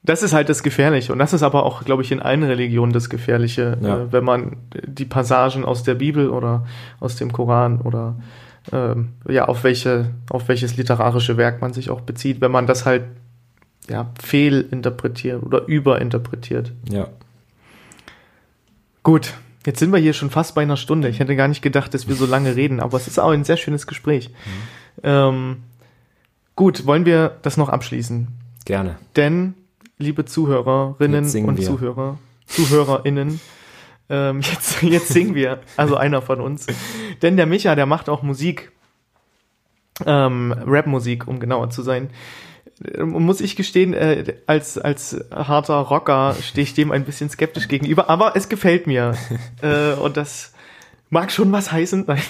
[0.04, 1.12] Das ist halt das Gefährliche.
[1.12, 3.96] Und das ist aber auch, glaube ich, in allen Religionen das Gefährliche, Ja.
[4.04, 4.56] äh, wenn man
[4.86, 6.64] die Passagen aus der Bibel oder
[7.00, 8.14] aus dem Koran oder
[8.72, 12.84] ähm, ja, auf welche, auf welches literarische Werk man sich auch bezieht, wenn man das
[12.84, 13.04] halt
[13.88, 16.72] ja, fehlinterpretiert oder überinterpretiert.
[16.90, 17.08] Ja.
[19.02, 21.08] Gut, jetzt sind wir hier schon fast bei einer Stunde.
[21.08, 23.44] Ich hätte gar nicht gedacht, dass wir so lange reden, aber es ist auch ein
[23.44, 24.30] sehr schönes Gespräch.
[25.02, 25.58] Ähm,
[26.56, 28.28] gut, wollen wir das noch abschließen?
[28.64, 28.96] Gerne.
[29.14, 29.54] Denn,
[29.98, 31.64] liebe Zuhörerinnen und wir.
[31.64, 33.40] Zuhörer, ZuhörerInnen,
[34.08, 36.66] ähm, jetzt, jetzt singen wir, also einer von uns.
[37.22, 38.72] Denn der Micha, der macht auch Musik,
[40.04, 42.10] ähm, Rap-Musik, um genauer zu sein.
[42.94, 47.68] Ähm, Muss ich gestehen, äh, als, als harter Rocker stehe ich dem ein bisschen skeptisch
[47.68, 49.14] gegenüber, aber es gefällt mir.
[49.62, 50.52] äh, und das
[51.08, 52.04] mag schon was heißen.
[52.06, 52.22] Nein.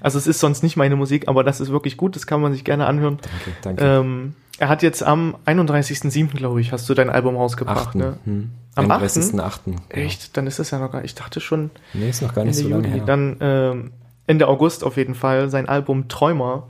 [0.00, 2.52] Also es ist sonst nicht meine Musik, aber das ist wirklich gut, das kann man
[2.52, 3.18] sich gerne anhören.
[3.22, 3.84] Danke, danke.
[3.84, 8.18] Ähm, Er hat jetzt am 31.07., glaube ich, hast du dein Album rausgebracht, ne?
[8.24, 8.50] Hm.
[8.74, 9.60] Am 31.8.
[9.64, 9.78] genau.
[9.88, 10.36] Echt?
[10.36, 12.68] Dann ist das ja noch gar Ich dachte schon Nee, ist noch gar nicht Ende
[12.68, 12.98] so lange Juli.
[12.98, 13.06] her.
[13.06, 13.92] Dann ähm,
[14.26, 16.68] Ende August auf jeden Fall sein Album Träumer.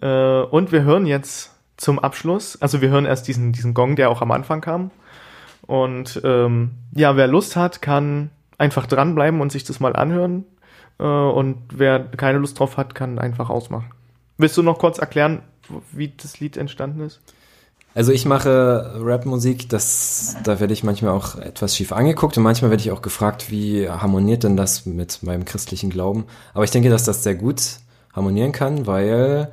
[0.00, 4.10] Äh, und wir hören jetzt zum Abschluss, also wir hören erst diesen, diesen Gong, der
[4.10, 4.90] auch am Anfang kam.
[5.66, 10.44] Und ähm, ja, wer Lust hat, kann einfach dranbleiben und sich das mal anhören.
[10.98, 13.90] Äh, und wer keine Lust drauf hat, kann einfach ausmachen.
[14.38, 15.42] Willst du noch kurz erklären,
[15.92, 17.20] wie das Lied entstanden ist?
[17.94, 22.70] Also ich mache Rapmusik, das, da werde ich manchmal auch etwas schief angeguckt und manchmal
[22.72, 26.24] werde ich auch gefragt, wie harmoniert denn das mit meinem christlichen Glauben?
[26.54, 27.78] Aber ich denke, dass das sehr gut
[28.12, 29.52] harmonieren kann, weil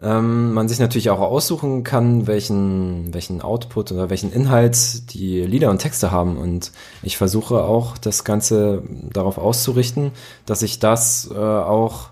[0.00, 5.70] ähm, man sich natürlich auch aussuchen kann, welchen, welchen Output oder welchen Inhalt die Lieder
[5.70, 6.38] und Texte haben.
[6.38, 6.72] Und
[7.02, 8.82] ich versuche auch, das Ganze
[9.12, 10.12] darauf auszurichten,
[10.46, 12.08] dass ich das äh, auch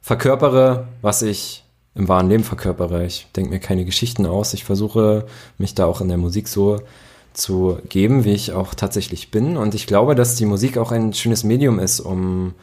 [0.00, 1.65] verkörpere, was ich
[1.96, 3.04] im wahren Leben verkörpere.
[3.06, 4.54] Ich denke mir keine Geschichten aus.
[4.54, 5.26] Ich versuche
[5.58, 6.80] mich da auch in der Musik so
[7.32, 9.56] zu geben, wie ich auch tatsächlich bin.
[9.56, 12.54] Und ich glaube, dass die Musik auch ein schönes Medium ist, um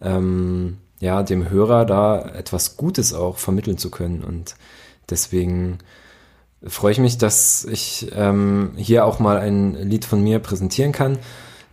[0.00, 4.22] ähm, ja dem Hörer da etwas Gutes auch vermitteln zu können.
[4.24, 4.56] Und
[5.10, 5.78] deswegen
[6.64, 11.18] freue ich mich, dass ich ähm, hier auch mal ein Lied von mir präsentieren kann.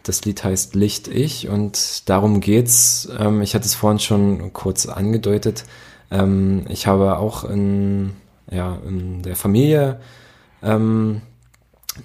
[0.03, 3.09] Das Lied heißt Licht Ich und darum geht's.
[3.17, 5.65] Ähm, ich hatte es vorhin schon kurz angedeutet.
[6.11, 8.11] Ähm, ich habe auch in,
[8.49, 9.99] ja, in der Familie
[10.63, 11.21] ähm,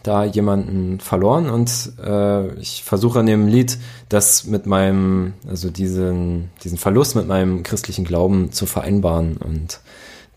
[0.03, 3.79] da jemanden verloren und äh, ich versuche an dem Lied
[4.09, 9.81] das mit meinem, also diesen, diesen Verlust mit meinem christlichen Glauben zu vereinbaren und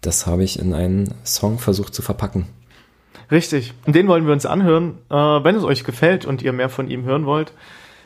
[0.02, 2.48] das habe ich in einen Song versucht zu verpacken.
[3.32, 3.74] Richtig.
[3.86, 5.00] Und den wollen wir uns anhören.
[5.10, 7.52] Äh, wenn es euch gefällt und ihr mehr von ihm hören wollt,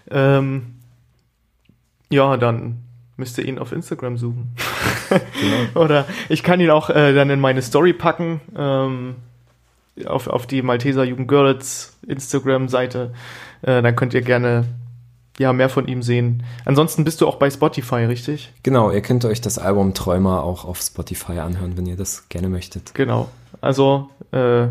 [0.10, 0.78] ähm,
[2.10, 2.80] ja, dann
[3.18, 4.56] müsst ihr ihn auf Instagram suchen.
[5.12, 5.84] Genau.
[5.84, 9.16] Oder ich kann ihn auch äh, dann in meine Story packen, ähm,
[10.06, 13.14] auf, auf die Malteser Jugend Görlitz Instagram-Seite.
[13.62, 14.66] Äh, dann könnt ihr gerne
[15.38, 16.44] ja mehr von ihm sehen.
[16.66, 18.54] Ansonsten bist du auch bei Spotify, richtig?
[18.64, 22.50] Genau, ihr könnt euch das Album Träumer auch auf Spotify anhören, wenn ihr das gerne
[22.50, 22.94] möchtet.
[22.94, 23.30] Genau.
[23.60, 24.68] Also äh,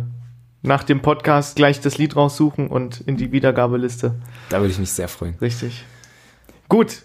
[0.62, 4.14] nach dem Podcast gleich das Lied raussuchen und in die Wiedergabeliste.
[4.50, 5.34] Da würde ich mich sehr freuen.
[5.40, 5.84] Richtig.
[6.68, 7.02] Gut.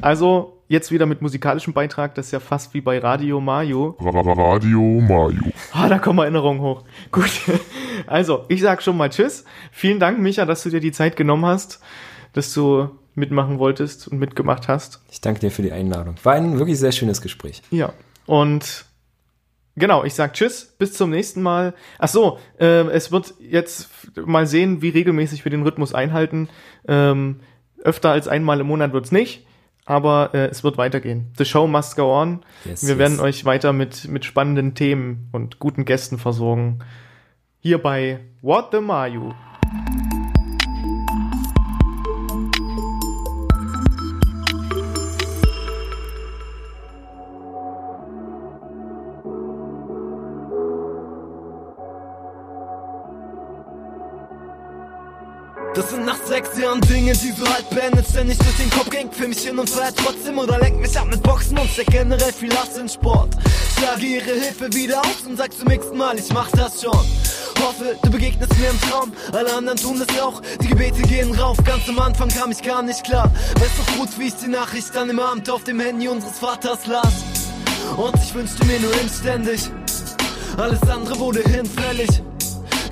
[0.00, 2.14] Also jetzt wieder mit musikalischem Beitrag.
[2.14, 3.96] Das ist ja fast wie bei Radio Mayo.
[3.98, 5.52] Radio Mayo.
[5.72, 6.84] Ah, da kommen Erinnerungen hoch.
[7.10, 7.30] Gut.
[8.06, 9.44] Also, ich sag schon mal Tschüss.
[9.72, 11.80] Vielen Dank, Micha, dass du dir die Zeit genommen hast,
[12.32, 15.02] dass du mitmachen wolltest und mitgemacht hast.
[15.10, 16.14] Ich danke dir für die Einladung.
[16.22, 17.62] War ein wirklich sehr schönes Gespräch.
[17.70, 17.92] Ja.
[18.26, 18.84] Und
[19.74, 21.74] genau, ich sag Tschüss, bis zum nächsten Mal.
[21.98, 26.48] Ach so, äh, es wird jetzt mal sehen, wie regelmäßig wir den Rhythmus einhalten.
[26.86, 27.40] Ähm,
[27.82, 29.46] öfter als einmal im Monat wird's nicht,
[29.88, 31.32] aber äh, es wird weitergehen.
[31.38, 32.40] The show must go on.
[32.66, 32.98] Yes, wir yes.
[32.98, 36.80] werden euch weiter mit, mit spannenden Themen und guten Gästen versorgen.
[37.60, 39.32] Hier bei What the Mayu.
[56.68, 59.10] Jahren Dinge, die so halt beendet ständig durch den Kopf ging.
[59.10, 62.32] Für mich hin und feier trotzdem oder lenk mich ab mit Boxen und steck generell
[62.32, 63.30] viel Hass in Sport.
[63.78, 66.92] Schlage ihre Hilfe wieder aus und sag zum nächsten Mal, ich mach das schon.
[67.62, 69.12] Hoffe, du begegnest mir im Traum.
[69.32, 70.42] Alle anderen tun es auch.
[70.60, 71.56] Die Gebete gehen rauf.
[71.64, 73.32] Ganz am Anfang kam ich gar nicht klar.
[73.58, 76.86] Weißt doch gut, wie ich die Nachricht dann im Abend auf dem Handy unseres Vaters
[76.86, 77.14] las.
[77.96, 79.70] Und ich wünschte mir nur inständig.
[80.58, 82.20] Alles andere wurde hinfällig.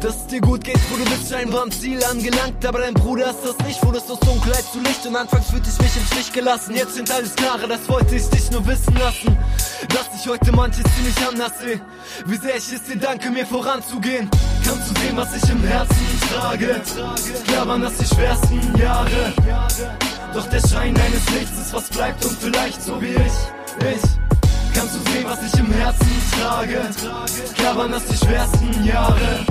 [0.01, 2.65] Dass es dir gut geht, wo du bist scheinbar am Ziel angelangt.
[2.65, 5.07] Aber dein Bruder ist das nicht, wurdest aus Dunkelheit zu Licht.
[5.07, 6.75] Und anfangs fühlte ich mich im Stich gelassen.
[6.77, 9.37] Jetzt sind alles klare, das wollte ich dich nur wissen lassen.
[9.89, 11.81] Dass ich heute manches ziemlich anders sehe.
[12.27, 14.29] Wie sehr ich es dir danke, mir voranzugehen.
[14.65, 16.81] Kannst du sehen, was ich im Herzen trage?
[17.47, 19.33] Klar waren das die schwersten Jahre.
[20.35, 23.33] Doch der Schein eines Lichts ist, was bleibt und vielleicht so wie ich.
[23.81, 24.36] Ich.
[24.77, 26.07] Kannst du sehen, was ich im Herzen
[26.39, 26.81] trage?
[27.57, 29.47] Klar das die schwersten Jahre.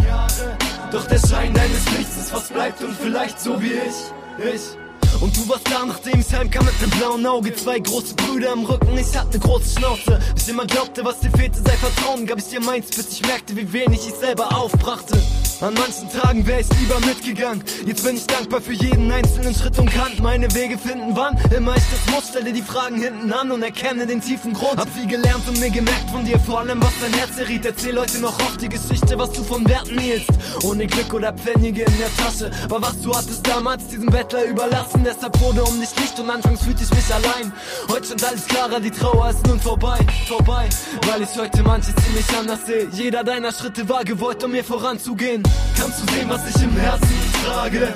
[0.92, 4.54] Doch der Schein deines Lichts ist, was bleibt und vielleicht so wie ich.
[4.54, 4.85] Ich.
[5.22, 7.56] Und du warst da, nachdem ich heimkam mit nem blauen Auge.
[7.56, 10.20] Zwei große Brüder im Rücken, ich hatte ne große Schnauze.
[10.36, 12.26] Ich immer glaubte, was dir fehlte, sei Vertrauen.
[12.26, 15.22] Gab ich dir meins, bis ich merkte, wie wenig ich selber aufbrachte.
[15.62, 17.64] An manchen Tagen wär ich lieber mitgegangen.
[17.86, 21.16] Jetzt bin ich dankbar für jeden einzelnen Schritt und kann meine Wege finden.
[21.16, 24.78] Wann immer ich das muss, stelle die Fragen hinten an und erkenne den tiefen Grund.
[24.78, 27.66] Hab viel gelernt und mir gemerkt von dir, vor allem was dein Herz erriet.
[27.66, 30.30] Erzähl heute noch oft die Geschichte, was du von Werten hielst.
[30.64, 32.52] Ohne Glück oder Pfennige in der Tasche.
[32.70, 35.05] War was du hattest damals diesem Bettler überlassen.
[35.06, 37.54] Deshalb wurde um dich Licht und anfangs fühlte ich mich allein.
[37.90, 40.68] Heute stand alles klarer, die Trauer ist nun vorbei, vorbei.
[41.06, 42.88] Weil ich heute manches ziemlich anders sehe.
[42.92, 45.44] Jeder deiner Schritte war gewollt, um mir voranzugehen.
[45.78, 47.94] Kannst du sehen, was ich im Herzen trage?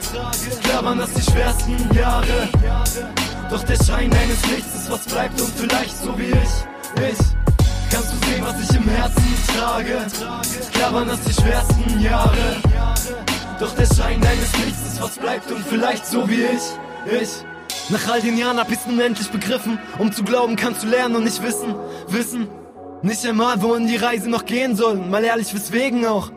[0.61, 2.47] Klar waren das die schwersten Jahre.
[3.49, 7.17] Doch der Schein eines Lichts ist, was bleibt und vielleicht so wie ich, ich.
[7.91, 9.97] Kannst du sehen, was ich im Herzen trage?
[10.73, 12.61] Klar waren das die schwersten Jahre.
[13.59, 16.61] Doch der Schein eines Lichts ist, was bleibt und vielleicht so wie ich,
[17.05, 17.29] ich.
[17.89, 19.79] Nach all den Jahren hab ich's nun endlich begriffen.
[19.97, 21.75] Um zu glauben, kannst du lernen und nicht wissen,
[22.07, 22.47] wissen.
[23.01, 24.95] Nicht einmal, wohin die Reise noch gehen soll.
[24.95, 26.31] Mal ehrlich, weswegen auch.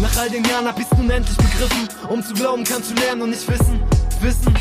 [0.00, 1.88] Nach all den Jahren hab ich's nun endlich begriffen.
[2.08, 3.82] Um zu glauben, kannst du lernen und nicht wissen,
[4.20, 4.54] wissen.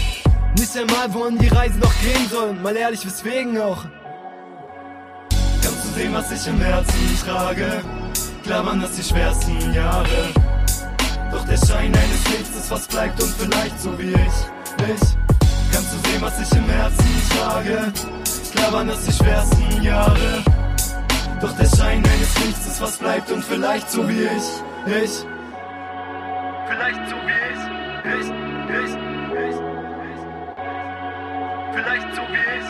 [0.57, 2.53] Nicht einmal, wohin die Reise noch gehen soll.
[2.53, 3.85] Mal ehrlich, weswegen auch.
[5.61, 7.81] Kannst du sehen, was ich im Herzen trage?
[8.43, 10.58] Klar waren das die schwersten Jahre.
[11.31, 14.37] Doch der Schein eines Lichts ist, was bleibt und vielleicht so wie ich,
[14.87, 15.17] ich.
[15.71, 17.05] Kannst du sehen, was ich im Herzen
[17.37, 17.93] trage?
[18.51, 20.43] Klar waren das die schwersten Jahre.
[21.39, 25.25] Doch der Schein eines Lichts ist, was bleibt und vielleicht so wie ich, ich.
[26.67, 27.63] Vielleicht so wie ich,
[28.15, 28.27] ich,
[28.69, 28.93] ich,
[29.39, 29.57] ich, ich.
[31.73, 32.69] Vielleicht so wie ich.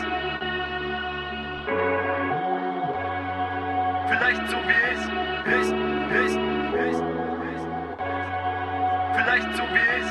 [4.08, 5.02] Vielleicht so wie ich,
[5.56, 5.68] ich,
[6.20, 6.34] ich,
[6.90, 7.29] ich
[9.22, 10.10] vielleicht so wie ich?